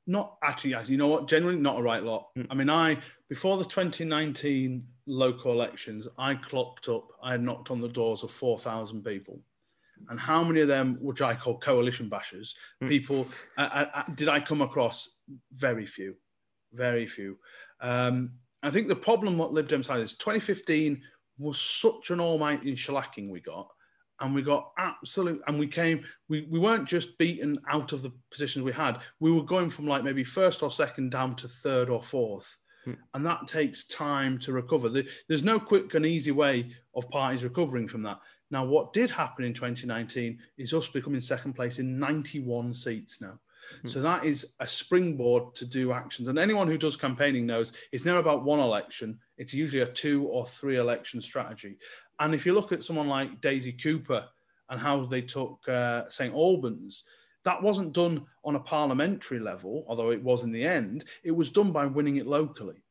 Not 0.06 0.36
actually, 0.42 0.74
as 0.74 0.90
you 0.90 0.96
know 0.96 1.08
what, 1.08 1.28
generally 1.28 1.56
not 1.56 1.78
a 1.78 1.82
right 1.82 2.02
lot. 2.02 2.28
Mm. 2.36 2.46
I 2.50 2.54
mean, 2.54 2.70
I 2.70 2.98
before 3.28 3.58
the 3.58 3.64
2019 3.64 4.86
local 5.06 5.52
elections, 5.52 6.08
I 6.18 6.34
clocked 6.34 6.88
up, 6.88 7.08
I 7.22 7.32
had 7.32 7.42
knocked 7.42 7.70
on 7.70 7.80
the 7.80 7.88
doors 7.88 8.22
of 8.22 8.30
4,000 8.30 9.02
people 9.02 9.40
and 10.08 10.20
how 10.20 10.44
many 10.44 10.60
of 10.60 10.68
them, 10.68 10.98
which 11.00 11.22
I 11.22 11.34
call 11.34 11.58
coalition 11.58 12.10
bashers, 12.10 12.54
mm. 12.82 12.88
people 12.88 13.26
uh, 13.56 13.86
uh, 13.94 14.02
did 14.14 14.28
I 14.28 14.40
come 14.40 14.60
across? 14.60 15.08
Very 15.54 15.86
few, 15.86 16.16
very 16.72 17.06
few. 17.06 17.38
Um, 17.80 18.32
I 18.62 18.70
think 18.70 18.88
the 18.88 18.96
problem 18.96 19.36
what 19.36 19.52
Lib 19.52 19.68
Dems 19.68 19.88
had 19.88 20.00
is 20.00 20.14
2015 20.14 21.02
was 21.38 21.60
such 21.60 22.10
an 22.10 22.20
almighty 22.20 22.74
shellacking 22.74 23.28
we 23.28 23.40
got, 23.40 23.68
and 24.20 24.34
we 24.34 24.42
got 24.42 24.70
absolute, 24.78 25.42
and 25.46 25.58
we 25.58 25.66
came, 25.66 26.04
we, 26.28 26.46
we 26.50 26.58
weren't 26.58 26.88
just 26.88 27.18
beaten 27.18 27.58
out 27.68 27.92
of 27.92 28.02
the 28.02 28.12
positions 28.30 28.64
we 28.64 28.72
had, 28.72 28.98
we 29.20 29.32
were 29.32 29.42
going 29.42 29.70
from 29.70 29.86
like 29.86 30.04
maybe 30.04 30.24
first 30.24 30.62
or 30.62 30.70
second 30.70 31.10
down 31.10 31.34
to 31.36 31.48
third 31.48 31.90
or 31.90 32.02
fourth. 32.02 32.56
Hmm. 32.84 32.92
And 33.14 33.26
that 33.26 33.48
takes 33.48 33.86
time 33.86 34.38
to 34.40 34.52
recover. 34.52 34.88
There's 35.28 35.42
no 35.42 35.58
quick 35.58 35.94
and 35.94 36.06
easy 36.06 36.30
way 36.30 36.70
of 36.94 37.10
parties 37.10 37.44
recovering 37.44 37.88
from 37.88 38.02
that. 38.02 38.20
Now, 38.50 38.64
what 38.64 38.92
did 38.92 39.10
happen 39.10 39.44
in 39.44 39.54
2019 39.54 40.38
is 40.58 40.72
us 40.74 40.86
becoming 40.88 41.20
second 41.20 41.54
place 41.54 41.78
in 41.78 41.98
91 41.98 42.74
seats 42.74 43.20
now. 43.20 43.40
Mm-hmm. 43.78 43.88
So 43.88 44.00
that 44.02 44.24
is 44.24 44.52
a 44.60 44.66
springboard 44.66 45.54
to 45.56 45.64
do 45.64 45.92
actions. 45.92 46.28
And 46.28 46.38
anyone 46.38 46.68
who 46.68 46.78
does 46.78 46.96
campaigning 46.96 47.46
knows 47.46 47.72
it's 47.92 48.04
never 48.04 48.18
about 48.18 48.44
one 48.44 48.60
election, 48.60 49.18
it's 49.36 49.54
usually 49.54 49.82
a 49.82 49.86
two 49.86 50.26
or 50.26 50.46
three 50.46 50.76
election 50.76 51.20
strategy. 51.20 51.78
And 52.20 52.34
if 52.34 52.46
you 52.46 52.54
look 52.54 52.72
at 52.72 52.84
someone 52.84 53.08
like 53.08 53.40
Daisy 53.40 53.72
Cooper 53.72 54.24
and 54.68 54.80
how 54.80 55.04
they 55.06 55.22
took 55.22 55.68
uh, 55.68 56.08
St. 56.08 56.34
Albans, 56.34 57.04
that 57.44 57.62
wasn't 57.62 57.92
done 57.92 58.24
on 58.44 58.56
a 58.56 58.60
parliamentary 58.60 59.38
level, 59.38 59.84
although 59.88 60.10
it 60.10 60.22
was 60.22 60.44
in 60.44 60.52
the 60.52 60.64
end. 60.64 61.04
It 61.22 61.32
was 61.32 61.50
done 61.50 61.72
by 61.72 61.86
winning 61.86 62.16
it 62.16 62.26
locally. 62.26 62.82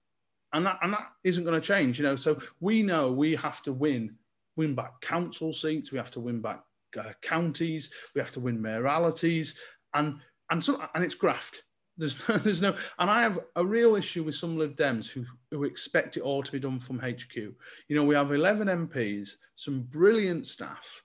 And 0.51 0.65
that, 0.67 0.77
and 0.83 0.93
that 0.93 1.07
isn't 1.23 1.43
going 1.43 1.59
to 1.59 1.67
change, 1.67 1.97
you 1.97 2.05
know. 2.05 2.15
So 2.15 2.39
we 2.59 2.83
know 2.83 3.11
we 3.11 3.35
have 3.35 3.61
to 3.63 3.73
win 3.73 4.15
win 4.55 4.75
back 4.75 5.01
council 5.01 5.51
seats, 5.53 5.91
we 5.91 5.97
have 5.97 6.11
to 6.11 6.19
win 6.19 6.39
back 6.41 6.61
uh, 6.99 7.13
counties, 7.21 7.91
we 8.13 8.21
have 8.21 8.31
to 8.31 8.39
win 8.39 8.61
mayoralities, 8.61 9.57
and 9.93 10.19
and 10.51 10.63
so 10.63 10.81
and 10.93 11.03
it's 11.03 11.15
graft. 11.15 11.63
There's 11.97 12.27
no, 12.27 12.37
there's 12.37 12.61
no, 12.61 12.75
and 12.99 13.09
I 13.09 13.21
have 13.21 13.39
a 13.55 13.65
real 13.65 13.95
issue 13.95 14.23
with 14.23 14.35
some 14.35 14.57
Lib 14.57 14.75
Dems 14.75 15.09
who 15.09 15.25
who 15.51 15.63
expect 15.63 16.17
it 16.17 16.21
all 16.21 16.43
to 16.43 16.51
be 16.51 16.59
done 16.59 16.79
from 16.79 16.99
HQ. 16.99 17.35
You 17.35 17.55
know, 17.89 18.03
we 18.03 18.15
have 18.15 18.31
11 18.31 18.67
MPs, 18.67 19.35
some 19.55 19.81
brilliant 19.81 20.47
staff, 20.47 21.03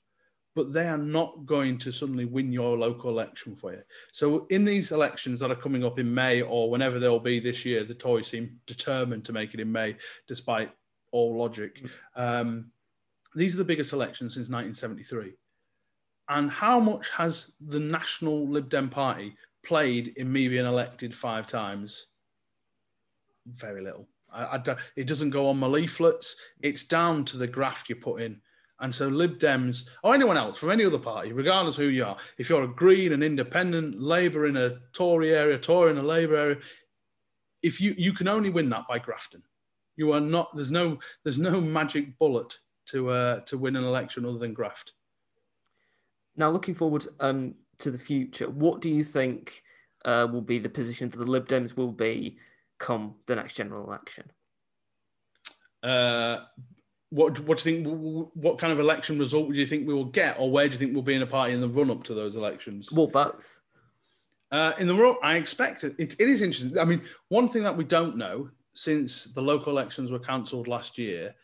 but 0.55 0.73
they 0.73 0.89
are 0.89 0.99
not 0.99 1.47
going 1.47 1.79
to 1.79 1.93
suddenly 1.93 2.25
win 2.25 2.51
your 2.51 2.77
local 2.77 3.11
election 3.11 3.55
for 3.55 3.73
you. 3.73 3.83
So 4.13 4.47
in 4.51 4.65
these 4.65 4.91
elections 4.91 5.41
that 5.41 5.51
are 5.51 5.57
coming 5.57 5.85
up 5.85 5.99
in 5.99 6.13
May 6.13 6.43
or 6.43 6.71
whenever 6.71 6.99
they'll 6.99 7.21
be 7.21 7.39
this 7.39 7.65
year, 7.65 7.85
the 7.85 7.95
Tories 7.95 8.27
seem 8.27 8.59
determined 8.67 9.25
to 9.27 9.33
make 9.33 9.55
it 9.55 9.61
in 9.61 9.71
May, 9.71 9.97
despite 10.27 10.73
all 11.13 11.37
logic. 11.37 11.85
Mm. 12.17 12.41
Um, 12.41 12.71
these 13.35 13.55
are 13.55 13.59
the 13.59 13.65
biggest 13.65 13.93
elections 13.93 14.35
since 14.35 14.49
1973. 14.49 15.35
And 16.31 16.51
how 16.51 16.81
much 16.81 17.09
has 17.11 17.53
the 17.61 17.81
National 17.81 18.49
Lib 18.49 18.69
Dem 18.69 18.91
Party 18.91 19.37
played 19.63 20.15
in 20.17 20.33
me 20.33 20.49
being 20.49 20.67
elected 20.67 21.15
five 21.15 21.47
times? 21.47 22.07
Very 23.47 23.83
little. 23.83 24.09
I, 24.33 24.57
I 24.57 24.77
it 24.97 25.07
doesn't 25.07 25.31
go 25.31 25.49
on 25.49 25.59
my 25.59 25.67
leaflets. 25.67 26.37
It's 26.61 26.85
down 26.85 27.25
to 27.27 27.37
the 27.37 27.47
graft 27.47 27.89
you 27.89 27.97
put 27.97 28.21
in. 28.21 28.41
And 28.81 28.95
so 28.95 29.09
Lib 29.09 29.41
Dems, 29.41 29.89
or 30.05 30.15
anyone 30.15 30.37
else 30.37 30.57
from 30.57 30.71
any 30.71 30.85
other 30.85 30.99
party, 30.99 31.33
regardless 31.33 31.75
who 31.75 31.89
you 31.89 32.05
are, 32.05 32.17
if 32.39 32.49
you're 32.49 32.63
a 32.63 32.69
Green, 32.69 33.13
an 33.13 33.25
Independent, 33.25 34.01
Labour 34.01 34.47
in 34.47 34.57
a 34.57 34.79
Tory 34.93 35.35
area, 35.35 35.59
Tory 35.59 35.91
in 35.91 35.99
a 35.99 36.03
Labour 36.03 36.37
area, 36.37 36.57
if 37.63 37.81
you 37.81 37.95
you 37.99 38.13
can 38.13 38.29
only 38.29 38.51
win 38.51 38.69
that 38.71 38.87
by 38.89 38.99
grafting. 38.99 39.43
You 39.97 40.13
are 40.13 40.21
not. 40.21 40.55
There's 40.55 40.71
no. 40.71 40.99
There's 41.25 41.39
no 41.39 41.61
magic 41.61 42.17
bullet 42.19 42.57
to 42.87 43.11
uh, 43.11 43.41
to 43.41 43.59
win 43.59 43.75
an 43.75 43.85
election 43.85 44.25
other 44.25 44.39
than 44.39 44.55
graft. 44.55 44.93
Now, 46.37 46.51
looking 46.51 46.75
forward 46.75 47.05
um, 47.19 47.57
to 47.79 47.91
the 47.91 47.99
future, 47.99 48.49
what 48.49 48.81
do 48.81 48.89
you 48.89 49.03
think 49.03 49.63
uh, 50.05 50.27
will 50.31 50.43
be 50.43 50.59
the 50.59 50.69
position 50.69 51.09
that 51.09 51.19
the 51.19 51.27
Lib 51.27 51.49
Dems 51.49 51.77
will 51.77 51.93
be 51.93 52.39
come 52.79 53.15
the 53.27 53.37
next 53.37 53.55
general 53.55 53.85
election? 53.85 54.31
Uh, 55.83 56.39
what 57.11 57.39
what 57.41 57.59
do 57.59 57.71
you 57.71 57.83
think? 57.83 58.31
What 58.35 58.59
kind 58.59 58.73
of 58.73 58.81
election 58.81 59.19
result 59.19 59.51
do 59.51 59.59
you 59.59 59.67
think 59.67 59.87
we 59.87 59.95
will 59.95 60.05
get, 60.05 60.37
or 60.39 60.51
where 60.51 60.67
do 60.67 60.73
you 60.73 60.79
think 60.79 60.93
we'll 60.93 61.03
be 61.03 61.15
in 61.15 61.23
a 61.23 61.27
party 61.27 61.55
in 61.55 61.61
the 61.61 61.69
run 61.69 61.91
up 61.91 62.05
to 62.05 62.15
those 62.15 62.37
elections? 62.37 62.93
Well, 62.93 63.07
both. 63.07 63.61
Uh, 64.51 64.73
in 64.79 64.87
the 64.87 64.95
run, 64.95 65.17
I 65.23 65.37
expect 65.37 65.85
it, 65.85 65.95
it. 65.99 66.17
It 66.19 66.29
is 66.29 66.43
interesting. 66.43 66.79
I 66.79 66.85
mean, 66.85 67.03
one 67.29 67.49
thing 67.49 67.63
that 67.63 67.77
we 67.77 67.85
don't 67.85 68.17
know 68.17 68.51
since 68.75 69.25
the 69.25 69.43
local 69.43 69.73
elections 69.73 70.11
were 70.11 70.19
cancelled 70.19 70.69
last 70.69 70.99
year 70.99 71.35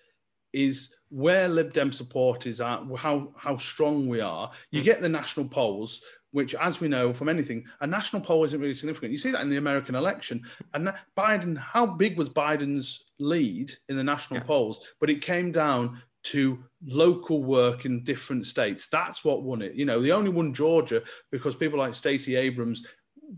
is 0.53 0.95
where 1.09 1.49
Lib 1.49 1.73
Dem 1.73 1.93
support 1.93 2.47
is 2.47 2.61
at, 2.61 2.83
how 2.97 3.33
how 3.37 3.57
strong 3.57 4.07
we 4.09 4.21
are. 4.21 4.51
You 4.71 4.81
hmm. 4.81 4.85
get 4.85 5.01
the 5.01 5.09
national 5.09 5.49
polls, 5.49 6.03
which, 6.35 6.53
as 6.57 6.81
we 6.81 6.89
know 6.89 7.15
from 7.15 7.29
anything, 7.29 7.65
a 7.81 7.87
national 7.87 8.21
poll 8.21 8.43
isn't 8.43 8.61
really 8.61 8.75
significant. 8.75 9.13
You 9.13 9.19
see 9.19 9.31
that 9.31 9.43
in 9.43 9.51
the 9.51 9.57
American 9.57 9.95
election. 9.95 10.43
And 10.75 10.93
Biden, 11.17 11.57
how 11.57 11.87
big 11.87 12.19
was 12.19 12.29
Biden's 12.29 13.05
lead 13.21 13.71
in 13.89 13.97
the 13.97 14.03
national 14.03 14.41
yeah. 14.41 14.47
polls? 14.47 14.85
But 14.99 15.11
it 15.11 15.23
came 15.23 15.53
down 15.53 16.03
to 16.25 16.59
local 16.85 17.45
work 17.45 17.85
in 17.85 18.03
different 18.03 18.47
states. 18.47 18.89
That's 18.89 19.25
what 19.25 19.45
won 19.45 19.63
it. 19.63 19.75
You 19.75 19.85
know, 19.85 20.03
the 20.03 20.11
only 20.11 20.29
won 20.29 20.53
Georgia 20.53 21.05
because 21.31 21.55
people 21.55 21.79
like 21.79 21.95
Stacey 21.95 22.35
Abrams 22.35 22.85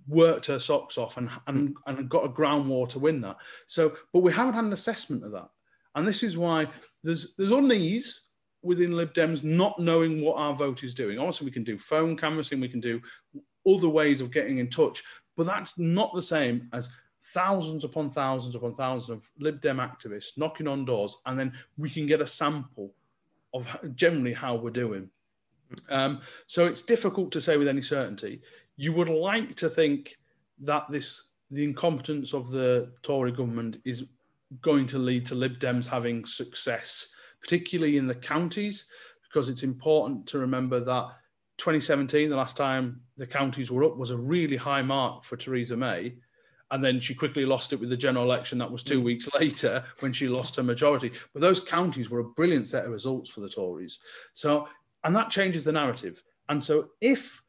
worked 0.09 0.47
her 0.47 0.59
socks 0.59 0.97
off 0.97 1.19
and, 1.19 1.29
and, 1.49 1.69
hmm. 1.69 1.99
and 1.99 2.09
got 2.09 2.25
a 2.25 2.31
ground 2.31 2.67
war 2.67 2.87
to 2.87 2.99
win 2.99 3.21
that. 3.21 3.37
So, 3.67 3.95
but 4.15 4.21
we 4.21 4.33
haven't 4.33 4.55
had 4.55 4.65
an 4.65 4.73
assessment 4.73 5.23
of 5.23 5.33
that. 5.33 5.51
And 5.95 6.09
this 6.09 6.23
is 6.23 6.39
why 6.39 6.69
there's 7.05 7.35
there's 7.37 7.53
unease 7.53 8.26
within 8.67 8.97
Lib 8.97 9.15
Dems 9.15 9.45
not 9.45 9.79
knowing 9.79 10.23
what 10.23 10.37
our 10.37 10.55
vote 10.55 10.85
is 10.85 10.95
doing. 10.95 11.19
Obviously, 11.19 11.47
we 11.47 11.51
can 11.51 11.65
do 11.65 11.79
phone 11.79 12.17
canvassing, 12.17 12.61
we 12.61 12.69
can 12.69 12.81
do 12.81 13.01
other 13.67 13.89
ways 13.89 14.21
of 14.21 14.31
getting 14.31 14.59
in 14.59 14.69
touch, 14.69 15.03
but 15.37 15.47
that's 15.47 15.79
not 15.79 16.15
the 16.15 16.23
same 16.23 16.69
as 16.73 16.91
thousands 17.33 17.85
upon 17.85 18.11
thousands 18.11 18.55
upon 18.55 18.75
thousands 18.75 19.11
of 19.11 19.31
Lib 19.39 19.61
Dem 19.61 19.79
activists 19.79 20.37
knocking 20.37 20.69
on 20.69 20.85
doors, 20.85 21.17
and 21.27 21.39
then 21.39 21.53
we 21.77 21.89
can 21.89 22.07
get 22.07 22.21
a 22.21 22.27
sample 22.27 22.93
of 23.55 23.67
generally 23.95 24.33
how 24.33 24.55
we're 24.55 24.71
doing. 24.71 25.09
Um, 25.89 26.21
so 26.47 26.67
it's 26.67 26.83
difficult 26.83 27.33
to 27.33 27.41
say 27.41 27.57
with 27.57 27.69
any 27.69 27.83
certainty. 27.83 28.43
You 28.77 28.93
would 28.93 29.09
like 29.09 29.57
to 29.57 29.69
think 29.69 30.17
that 30.61 30.85
this 30.91 31.23
the 31.51 31.65
incompetence 31.65 32.35
of 32.35 32.51
the 32.51 32.91
Tory 33.03 33.33
government 33.33 33.79
is 33.85 34.05
going 34.61 34.87
to 34.87 34.99
lead 34.99 35.27
to 35.27 35.35
Lib 35.35 35.59
Dems 35.59 35.87
having 35.87 36.25
success, 36.25 37.09
particularly 37.47 37.97
in 37.97 38.09
the 38.09 38.15
counties, 38.15 38.87
because 39.23 39.49
it's 39.49 39.63
important 39.63 40.27
to 40.27 40.39
remember 40.39 40.81
that 40.81 41.07
2017, 41.59 42.29
the 42.29 42.37
last 42.37 42.57
time 42.57 43.01
the 43.17 43.27
counties 43.27 43.71
were 43.71 43.85
up, 43.85 43.97
was 43.97 44.11
a 44.11 44.17
really 44.17 44.57
high 44.57 44.83
mark 44.83 45.23
for 45.23 45.37
Theresa 45.37 45.77
May. 45.77 46.17
And 46.73 46.83
then 46.83 46.99
she 46.99 47.15
quickly 47.15 47.47
lost 47.47 47.73
it 47.73 47.79
with 47.79 47.89
the 47.89 47.97
general 47.97 48.25
election. 48.25 48.59
That 48.59 48.73
was 48.73 48.83
two 48.83 49.01
mm. 49.01 49.05
weeks 49.05 49.29
later 49.41 49.85
when 50.01 50.13
she 50.13 50.27
lost 50.27 50.57
her 50.57 50.65
majority. 50.65 51.13
But 51.33 51.41
those 51.41 51.61
counties 51.61 52.11
were 52.11 52.19
a 52.19 52.31
brilliant 52.31 52.67
set 52.67 52.85
of 52.85 52.91
results 52.91 53.31
for 53.31 53.41
the 53.41 53.49
Tories. 53.49 54.01
So, 54.33 54.67
and 55.05 55.15
that 55.15 55.31
changes 55.31 55.63
the 55.63 55.71
narrative. 55.71 56.21
And 56.49 56.63
so, 56.63 56.89
if 57.01 57.41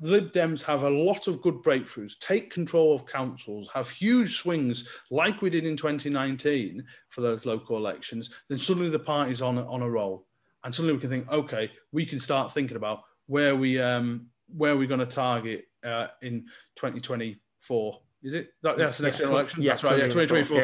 the 0.00 0.10
Lib 0.10 0.32
Dems 0.32 0.62
have 0.62 0.82
a 0.82 0.90
lot 0.90 1.28
of 1.28 1.40
good 1.42 1.62
breakthroughs, 1.62 2.18
take 2.18 2.50
control 2.52 2.94
of 2.94 3.06
councils, 3.06 3.70
have 3.72 3.88
huge 3.88 4.36
swings 4.36 4.88
like 5.10 5.42
we 5.42 5.50
did 5.50 5.64
in 5.64 5.76
2019 5.76 6.84
for 7.08 7.20
those 7.20 7.46
local 7.46 7.76
elections, 7.76 8.30
then 8.48 8.58
suddenly 8.58 8.90
the 8.90 8.98
party's 8.98 9.42
on, 9.42 9.58
on 9.58 9.82
a 9.82 9.90
roll. 9.90 10.26
And 10.64 10.74
suddenly 10.74 10.94
we 10.94 11.00
can 11.00 11.10
think, 11.10 11.30
okay, 11.30 11.70
we 11.92 12.06
can 12.06 12.18
start 12.18 12.52
thinking 12.52 12.76
about 12.76 13.02
where 13.26 13.54
we 13.56 13.80
um, 13.80 14.26
where 14.48 14.76
we're 14.76 14.88
going 14.88 15.00
to 15.00 15.06
target 15.06 15.66
uh, 15.84 16.08
in 16.22 16.46
2024. 16.76 18.00
Is 18.22 18.34
it? 18.34 18.54
That, 18.62 18.78
that's 18.78 18.98
the 18.98 19.04
next 19.04 19.18
yeah, 19.18 19.24
general 19.24 19.38
election. 19.38 19.62
Yeah, 19.62 19.72
that's 19.72 19.84
right. 19.84 19.98
Yeah, 19.98 20.06
2024. 20.06 20.58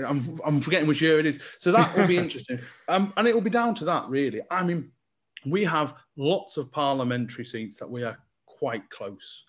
Yeah. 0.00 0.06
I'm, 0.08 0.40
I'm 0.44 0.60
forgetting 0.60 0.88
which 0.88 1.02
year 1.02 1.18
it 1.18 1.26
is. 1.26 1.42
So 1.58 1.70
that 1.72 1.94
will 1.94 2.06
be 2.06 2.16
interesting. 2.16 2.60
Um, 2.88 3.12
and 3.16 3.28
it 3.28 3.34
will 3.34 3.42
be 3.42 3.50
down 3.50 3.74
to 3.76 3.84
that, 3.86 4.08
really. 4.08 4.40
I 4.50 4.62
mean, 4.62 4.90
we 5.44 5.64
have 5.64 5.94
lots 6.16 6.56
of 6.56 6.72
parliamentary 6.72 7.44
seats 7.44 7.76
that 7.78 7.90
we 7.90 8.02
are 8.04 8.16
quite 8.62 8.88
close, 8.90 9.44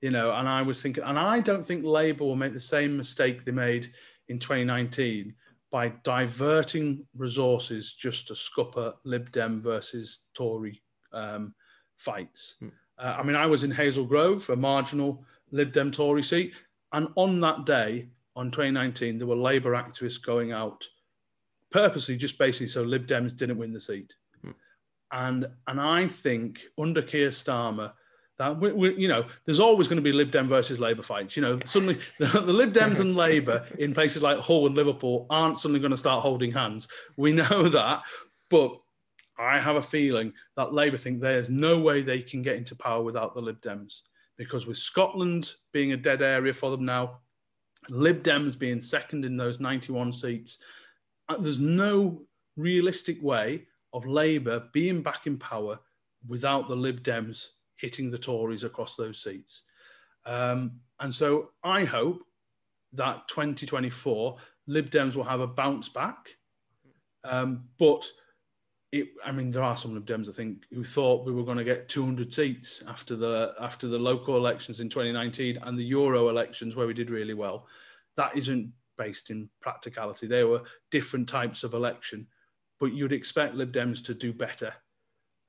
you 0.00 0.10
know. 0.10 0.32
And 0.32 0.48
I 0.48 0.62
was 0.62 0.80
thinking, 0.80 1.04
and 1.04 1.18
I 1.18 1.40
don't 1.40 1.62
think 1.62 1.84
Labour 1.84 2.24
will 2.24 2.34
make 2.34 2.54
the 2.54 2.60
same 2.60 2.96
mistake 2.96 3.44
they 3.44 3.52
made 3.52 3.92
in 4.28 4.38
2019 4.38 5.34
by 5.70 5.90
diverting 6.02 7.06
resources 7.14 7.92
just 7.92 8.26
to 8.28 8.34
scupper 8.34 8.94
Lib 9.04 9.30
Dem 9.32 9.60
versus 9.60 10.24
Tory 10.32 10.80
um, 11.12 11.54
fights. 11.98 12.56
Hmm. 12.60 12.68
Uh, 12.98 13.16
I 13.18 13.22
mean, 13.22 13.36
I 13.36 13.44
was 13.44 13.64
in 13.64 13.70
Hazel 13.70 14.06
Grove, 14.06 14.48
a 14.48 14.56
marginal 14.56 15.22
Lib 15.50 15.74
Dem 15.74 15.90
Tory 15.90 16.22
seat, 16.22 16.54
and 16.94 17.08
on 17.16 17.40
that 17.40 17.66
day, 17.66 18.08
on 18.34 18.50
2019, 18.50 19.18
there 19.18 19.26
were 19.26 19.36
Labour 19.36 19.72
activists 19.72 20.24
going 20.24 20.52
out 20.52 20.86
purposely, 21.70 22.16
just 22.16 22.38
basically 22.38 22.68
so 22.68 22.82
Lib 22.82 23.06
Dems 23.06 23.36
didn't 23.36 23.58
win 23.58 23.74
the 23.74 23.80
seat. 23.80 24.10
Hmm. 24.40 24.52
And 25.12 25.48
and 25.66 25.78
I 25.78 26.06
think 26.06 26.62
under 26.78 27.02
Keir 27.02 27.28
Starmer, 27.28 27.92
that 28.38 28.58
we, 28.58 28.72
we, 28.72 28.94
you 28.96 29.08
know, 29.08 29.26
there's 29.44 29.60
always 29.60 29.88
going 29.88 29.96
to 29.96 30.02
be 30.02 30.12
Lib 30.12 30.30
Dem 30.30 30.48
versus 30.48 30.78
Labour 30.78 31.02
fights. 31.02 31.36
You 31.36 31.42
know, 31.42 31.60
suddenly 31.64 31.98
the, 32.18 32.26
the 32.46 32.52
Lib 32.52 32.72
Dems 32.72 33.00
and 33.00 33.16
Labour 33.16 33.66
in 33.78 33.92
places 33.92 34.22
like 34.22 34.38
Hull 34.38 34.66
and 34.66 34.76
Liverpool 34.76 35.26
aren't 35.28 35.58
suddenly 35.58 35.80
going 35.80 35.90
to 35.90 35.96
start 35.96 36.22
holding 36.22 36.52
hands. 36.52 36.88
We 37.16 37.32
know 37.32 37.68
that, 37.68 38.02
but 38.48 38.80
I 39.38 39.58
have 39.58 39.76
a 39.76 39.82
feeling 39.82 40.32
that 40.56 40.72
Labour 40.72 40.98
think 40.98 41.20
there's 41.20 41.50
no 41.50 41.78
way 41.78 42.02
they 42.02 42.20
can 42.20 42.42
get 42.42 42.56
into 42.56 42.74
power 42.76 43.02
without 43.02 43.34
the 43.34 43.40
Lib 43.40 43.60
Dems. 43.60 44.00
Because 44.36 44.66
with 44.66 44.78
Scotland 44.78 45.52
being 45.72 45.92
a 45.92 45.96
dead 45.96 46.22
area 46.22 46.54
for 46.54 46.70
them 46.70 46.84
now, 46.84 47.18
Lib 47.88 48.22
Dems 48.22 48.56
being 48.56 48.80
second 48.80 49.24
in 49.24 49.36
those 49.36 49.58
91 49.58 50.12
seats, 50.12 50.58
uh, 51.28 51.36
there's 51.38 51.58
no 51.58 52.22
realistic 52.56 53.20
way 53.22 53.64
of 53.92 54.06
Labour 54.06 54.64
being 54.72 55.02
back 55.02 55.26
in 55.26 55.38
power 55.38 55.78
without 56.26 56.68
the 56.68 56.76
Lib 56.76 57.02
Dems 57.02 57.48
hitting 57.78 58.10
the 58.10 58.18
Tories 58.18 58.64
across 58.64 58.96
those 58.96 59.22
seats. 59.22 59.62
Um, 60.26 60.80
and 61.00 61.14
so 61.14 61.50
I 61.64 61.84
hope 61.84 62.22
that 62.92 63.28
2024 63.28 64.36
Lib 64.66 64.90
Dems 64.90 65.14
will 65.14 65.24
have 65.24 65.40
a 65.40 65.46
bounce 65.46 65.88
back. 65.88 66.36
Um, 67.24 67.64
but 67.78 68.06
it, 68.92 69.08
I 69.24 69.32
mean, 69.32 69.50
there 69.50 69.62
are 69.62 69.76
some 69.76 69.94
Lib 69.94 70.06
Dems 70.06 70.28
I 70.28 70.32
think 70.32 70.64
who 70.72 70.84
thought 70.84 71.26
we 71.26 71.32
were 71.32 71.44
going 71.44 71.58
to 71.58 71.64
get 71.64 71.88
200 71.88 72.32
seats 72.32 72.82
after 72.86 73.16
the 73.16 73.54
after 73.60 73.88
the 73.88 73.98
local 73.98 74.36
elections 74.36 74.80
in 74.80 74.88
2019 74.88 75.58
and 75.62 75.78
the 75.78 75.84
Euro 75.84 76.28
elections 76.28 76.76
where 76.76 76.86
we 76.86 76.94
did 76.94 77.10
really 77.10 77.34
well. 77.34 77.66
That 78.16 78.36
isn't 78.36 78.72
based 78.96 79.30
in 79.30 79.48
practicality. 79.60 80.26
They 80.26 80.44
were 80.44 80.62
different 80.90 81.28
types 81.28 81.64
of 81.64 81.74
election, 81.74 82.26
but 82.80 82.92
you'd 82.92 83.12
expect 83.12 83.54
Lib 83.54 83.72
Dems 83.72 84.04
to 84.06 84.14
do 84.14 84.32
better 84.32 84.74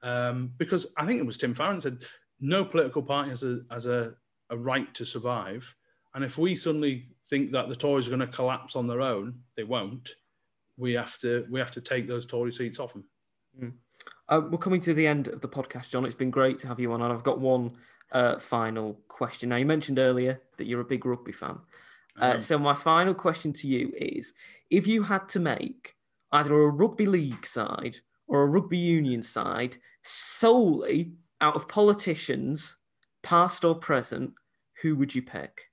um, 0.01 0.53
because 0.57 0.87
I 0.97 1.05
think 1.05 1.19
it 1.19 1.25
was 1.25 1.37
Tim 1.37 1.53
Farron 1.53 1.81
said 1.81 2.03
no 2.39 2.63
political 2.63 3.01
party 3.01 3.29
has 3.29 3.43
a 3.43 3.61
has 3.69 3.85
a, 3.85 4.13
a 4.49 4.57
right 4.57 4.93
to 4.93 5.05
survive, 5.05 5.73
and 6.13 6.23
if 6.23 6.37
we 6.37 6.55
suddenly 6.55 7.09
think 7.27 7.51
that 7.51 7.69
the 7.69 7.75
Tories 7.75 8.07
are 8.07 8.15
going 8.15 8.19
to 8.21 8.27
collapse 8.27 8.75
on 8.75 8.87
their 8.87 9.01
own, 9.01 9.39
they 9.55 9.63
won't. 9.63 10.09
We 10.77 10.93
have 10.93 11.19
to 11.19 11.45
we 11.49 11.59
have 11.59 11.71
to 11.71 11.81
take 11.81 12.07
those 12.07 12.25
Tory 12.25 12.51
seats 12.51 12.79
off 12.79 12.93
them. 12.93 13.03
Mm. 13.61 13.73
Uh, 14.29 14.41
we're 14.49 14.57
coming 14.59 14.81
to 14.81 14.93
the 14.93 15.07
end 15.07 15.27
of 15.27 15.41
the 15.41 15.49
podcast, 15.49 15.89
John. 15.89 16.05
It's 16.05 16.15
been 16.15 16.29
great 16.29 16.59
to 16.59 16.67
have 16.67 16.79
you 16.79 16.93
on, 16.93 17.01
and 17.01 17.11
I've 17.11 17.23
got 17.23 17.39
one 17.39 17.71
uh, 18.11 18.39
final 18.39 18.99
question. 19.07 19.49
Now, 19.49 19.57
you 19.57 19.65
mentioned 19.65 19.99
earlier 19.99 20.41
that 20.57 20.67
you're 20.67 20.81
a 20.81 20.85
big 20.85 21.05
rugby 21.05 21.31
fan. 21.31 21.57
Uh, 22.19 22.39
so, 22.39 22.59
my 22.59 22.75
final 22.75 23.13
question 23.13 23.53
to 23.53 23.67
you 23.67 23.91
is 23.95 24.33
if 24.69 24.85
you 24.85 25.03
had 25.03 25.27
to 25.29 25.39
make 25.39 25.95
either 26.31 26.53
a 26.53 26.69
rugby 26.69 27.05
league 27.05 27.45
side 27.45 27.97
or 28.29 28.43
a 28.43 28.45
rugby 28.45 28.77
union 28.77 29.21
side 29.21 29.77
solely 30.03 31.11
out 31.41 31.55
of 31.55 31.67
politicians, 31.67 32.77
past 33.23 33.65
or 33.65 33.75
present, 33.75 34.31
who 34.81 34.95
would 34.95 35.13
you 35.13 35.21
pick? 35.21 35.63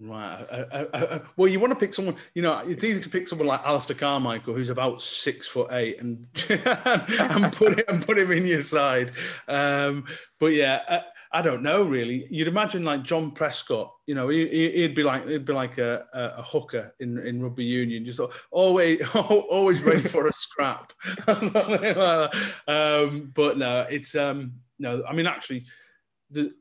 Right. 0.00 0.46
Uh, 0.50 0.64
uh, 0.72 0.96
uh, 0.96 1.18
well, 1.36 1.48
you 1.48 1.60
want 1.60 1.72
to 1.72 1.78
pick 1.78 1.94
someone. 1.94 2.16
You 2.34 2.42
know, 2.42 2.58
it's 2.58 2.82
easy 2.82 3.00
to 3.00 3.08
pick 3.08 3.28
someone 3.28 3.46
like 3.46 3.60
Alistair 3.64 3.94
Carmichael, 3.94 4.54
who's 4.54 4.70
about 4.70 5.00
six 5.00 5.46
foot 5.46 5.68
eight, 5.70 6.00
and 6.00 6.26
and 6.48 7.52
put 7.52 7.78
it 7.78 7.84
and 7.88 8.04
put 8.04 8.18
him 8.18 8.32
in 8.32 8.46
your 8.46 8.62
side. 8.62 9.12
Um, 9.46 10.06
but 10.40 10.54
yeah, 10.54 11.02
I 11.34 11.40
don't 11.40 11.62
know 11.62 11.84
really. 11.84 12.26
You'd 12.30 12.48
imagine 12.48 12.84
like 12.84 13.02
John 13.02 13.30
Prescott. 13.30 13.92
You 14.06 14.14
know, 14.14 14.28
he, 14.28 14.82
would 14.82 14.94
be 14.94 15.02
like 15.02 15.26
he'd 15.26 15.44
be 15.44 15.52
like 15.52 15.78
a, 15.78 16.04
a, 16.12 16.42
hooker 16.42 16.94
in, 17.00 17.18
in 17.18 17.42
rugby 17.42 17.64
union, 17.64 18.04
just 18.04 18.20
always 18.50 19.00
always 19.14 19.82
ready 19.82 20.02
for 20.02 20.26
a 20.26 20.32
scrap. 20.32 20.92
um, 22.68 23.30
but 23.34 23.56
no, 23.56 23.86
it's 23.88 24.14
um, 24.14 24.52
no. 24.78 25.02
I 25.08 25.14
mean, 25.14 25.26
actually, 25.26 25.64
the 26.30 26.52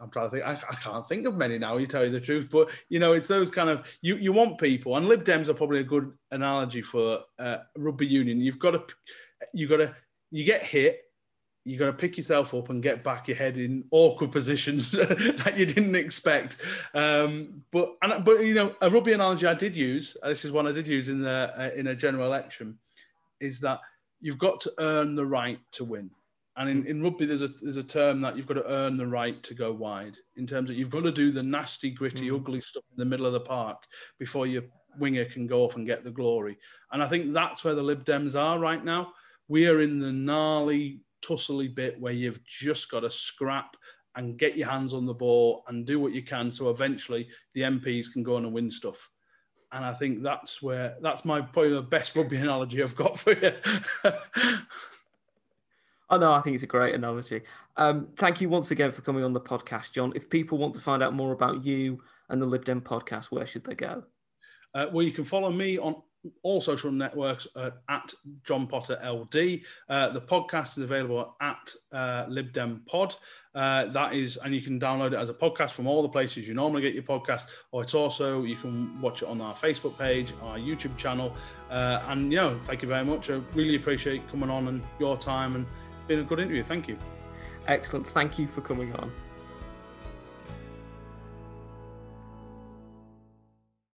I'm 0.00 0.10
trying 0.10 0.30
to 0.30 0.36
think. 0.36 0.46
I, 0.46 0.52
I, 0.52 0.74
can't 0.76 1.06
think 1.06 1.26
of 1.26 1.36
many 1.36 1.58
now. 1.58 1.76
You 1.76 1.86
tell 1.86 2.04
you 2.04 2.10
the 2.10 2.20
truth, 2.20 2.48
but 2.50 2.70
you 2.88 2.98
know, 2.98 3.12
it's 3.12 3.28
those 3.28 3.50
kind 3.50 3.68
of 3.68 3.86
you. 4.00 4.16
You 4.16 4.32
want 4.32 4.58
people, 4.58 4.96
and 4.96 5.06
Lib 5.06 5.24
Dems 5.24 5.48
are 5.48 5.54
probably 5.54 5.80
a 5.80 5.84
good 5.84 6.12
analogy 6.30 6.82
for 6.82 7.20
uh, 7.38 7.58
rugby 7.76 8.06
union. 8.06 8.40
You've 8.40 8.58
got 8.58 8.70
to, 8.70 8.82
you 9.52 9.68
got 9.68 9.78
to, 9.78 9.94
you 10.30 10.44
get 10.44 10.62
hit. 10.62 11.00
You 11.64 11.78
got 11.78 11.86
to 11.86 11.92
pick 11.92 12.16
yourself 12.16 12.54
up 12.54 12.70
and 12.70 12.82
get 12.82 13.04
back 13.04 13.28
your 13.28 13.36
head 13.36 13.58
in 13.58 13.84
awkward 13.90 14.32
positions 14.32 14.90
that 14.92 15.54
you 15.56 15.66
didn't 15.66 15.96
expect. 15.96 16.62
Um, 16.94 17.62
but 17.70 17.96
and, 18.02 18.24
but 18.24 18.40
you 18.40 18.54
know, 18.54 18.74
a 18.80 18.90
rugby 18.90 19.12
analogy 19.12 19.46
I 19.46 19.54
did 19.54 19.76
use. 19.76 20.16
This 20.22 20.44
is 20.44 20.52
one 20.52 20.66
I 20.66 20.72
did 20.72 20.88
use 20.88 21.08
in 21.08 21.20
the 21.20 21.52
uh, 21.56 21.70
in 21.76 21.88
a 21.88 21.94
general 21.94 22.26
election, 22.26 22.78
is 23.40 23.60
that 23.60 23.80
you've 24.20 24.38
got 24.38 24.60
to 24.62 24.72
earn 24.78 25.14
the 25.14 25.26
right 25.26 25.60
to 25.72 25.84
win 25.84 26.10
and 26.58 26.68
in, 26.68 26.86
in 26.86 27.02
rugby, 27.02 27.24
there's 27.24 27.42
a 27.42 27.48
there's 27.62 27.76
a 27.76 27.84
term 27.84 28.20
that 28.22 28.36
you've 28.36 28.48
got 28.48 28.54
to 28.54 28.68
earn 28.68 28.96
the 28.96 29.06
right 29.06 29.40
to 29.44 29.54
go 29.54 29.72
wide. 29.72 30.18
In 30.36 30.44
terms 30.44 30.68
of 30.68 30.76
you've 30.76 30.90
got 30.90 31.04
to 31.04 31.12
do 31.12 31.30
the 31.30 31.42
nasty, 31.42 31.88
gritty, 31.88 32.30
mm. 32.30 32.34
ugly 32.34 32.60
stuff 32.60 32.82
in 32.90 32.96
the 32.96 33.04
middle 33.04 33.26
of 33.26 33.32
the 33.32 33.40
park 33.40 33.84
before 34.18 34.44
your 34.48 34.64
winger 34.98 35.24
can 35.24 35.46
go 35.46 35.62
off 35.62 35.76
and 35.76 35.86
get 35.86 36.02
the 36.02 36.10
glory. 36.10 36.58
And 36.90 37.00
I 37.00 37.06
think 37.06 37.32
that's 37.32 37.62
where 37.62 37.76
the 37.76 37.82
Lib 37.82 38.04
Dems 38.04 38.38
are 38.38 38.58
right 38.58 38.84
now. 38.84 39.12
We 39.46 39.68
are 39.68 39.80
in 39.80 40.00
the 40.00 40.10
gnarly, 40.10 41.02
tussly 41.22 41.68
bit 41.68 42.00
where 42.00 42.12
you've 42.12 42.44
just 42.44 42.90
got 42.90 43.00
to 43.00 43.10
scrap 43.10 43.76
and 44.14 44.38
get 44.38 44.56
your 44.56 44.68
hands 44.68 44.94
on 44.94 45.06
the 45.06 45.14
ball 45.14 45.64
and 45.68 45.86
do 45.86 46.00
what 46.00 46.12
you 46.12 46.22
can, 46.22 46.50
so 46.50 46.70
eventually 46.70 47.28
the 47.54 47.62
MPs 47.62 48.12
can 48.12 48.22
go 48.22 48.36
on 48.36 48.44
and 48.44 48.52
win 48.54 48.70
stuff. 48.70 49.10
And 49.70 49.84
I 49.84 49.92
think 49.92 50.22
that's 50.22 50.62
where 50.62 50.96
that's 51.02 51.24
my 51.24 51.40
probably 51.40 51.74
the 51.74 51.82
best 51.82 52.16
rugby 52.16 52.36
analogy 52.38 52.82
I've 52.82 52.96
got 52.96 53.18
for 53.18 53.32
you. 53.32 53.52
Oh 56.10 56.16
no, 56.16 56.32
I 56.32 56.40
think 56.40 56.54
it's 56.54 56.64
a 56.64 56.68
great 56.68 56.94
analogy. 56.94 57.42
Um, 57.76 58.08
thank 58.16 58.40
you 58.40 58.48
once 58.48 58.70
again 58.70 58.92
for 58.92 59.02
coming 59.02 59.24
on 59.24 59.34
the 59.34 59.40
podcast, 59.40 59.92
John. 59.92 60.12
If 60.16 60.30
people 60.30 60.56
want 60.56 60.72
to 60.74 60.80
find 60.80 61.02
out 61.02 61.12
more 61.12 61.32
about 61.32 61.64
you 61.64 62.02
and 62.30 62.40
the 62.40 62.46
Lib 62.46 62.64
Dem 62.64 62.80
podcast, 62.80 63.26
where 63.26 63.44
should 63.44 63.64
they 63.64 63.74
go? 63.74 64.04
Uh, 64.74 64.86
well, 64.90 65.04
you 65.04 65.12
can 65.12 65.24
follow 65.24 65.50
me 65.50 65.78
on 65.78 66.00
all 66.42 66.60
social 66.60 66.90
networks 66.90 67.46
at 67.88 68.12
John 68.44 68.66
Potter 68.66 68.98
LD. 69.04 69.60
Uh, 69.88 70.10
the 70.10 70.20
podcast 70.20 70.76
is 70.76 70.84
available 70.84 71.36
at 71.40 71.70
uh, 71.92 72.26
LibDem 72.26 72.86
Pod. 72.86 73.14
Uh, 73.54 73.86
that 73.86 74.14
is, 74.14 74.36
and 74.36 74.54
you 74.54 74.60
can 74.60 74.78
download 74.78 75.08
it 75.08 75.14
as 75.14 75.30
a 75.30 75.34
podcast 75.34 75.72
from 75.72 75.86
all 75.86 76.02
the 76.02 76.08
places 76.08 76.46
you 76.46 76.54
normally 76.54 76.82
get 76.82 76.94
your 76.94 77.02
podcast, 77.02 77.46
or 77.72 77.82
it's 77.82 77.94
also 77.94 78.44
you 78.44 78.56
can 78.56 79.00
watch 79.00 79.22
it 79.22 79.28
on 79.28 79.40
our 79.40 79.54
Facebook 79.54 79.98
page, 79.98 80.32
our 80.42 80.58
YouTube 80.58 80.96
channel. 80.96 81.34
Uh, 81.70 82.02
and 82.08 82.32
you 82.32 82.38
know, 82.38 82.58
thank 82.64 82.82
you 82.82 82.88
very 82.88 83.04
much. 83.04 83.30
I 83.30 83.40
really 83.54 83.74
appreciate 83.74 84.28
coming 84.28 84.50
on 84.50 84.68
and 84.68 84.82
your 84.98 85.16
time 85.16 85.56
and 85.56 85.66
been 86.06 86.20
a 86.20 86.24
good 86.24 86.40
interview. 86.40 86.62
Thank 86.62 86.88
you. 86.88 86.98
Excellent. 87.66 88.06
Thank 88.06 88.38
you 88.38 88.46
for 88.46 88.60
coming 88.60 88.94
on. 88.94 89.12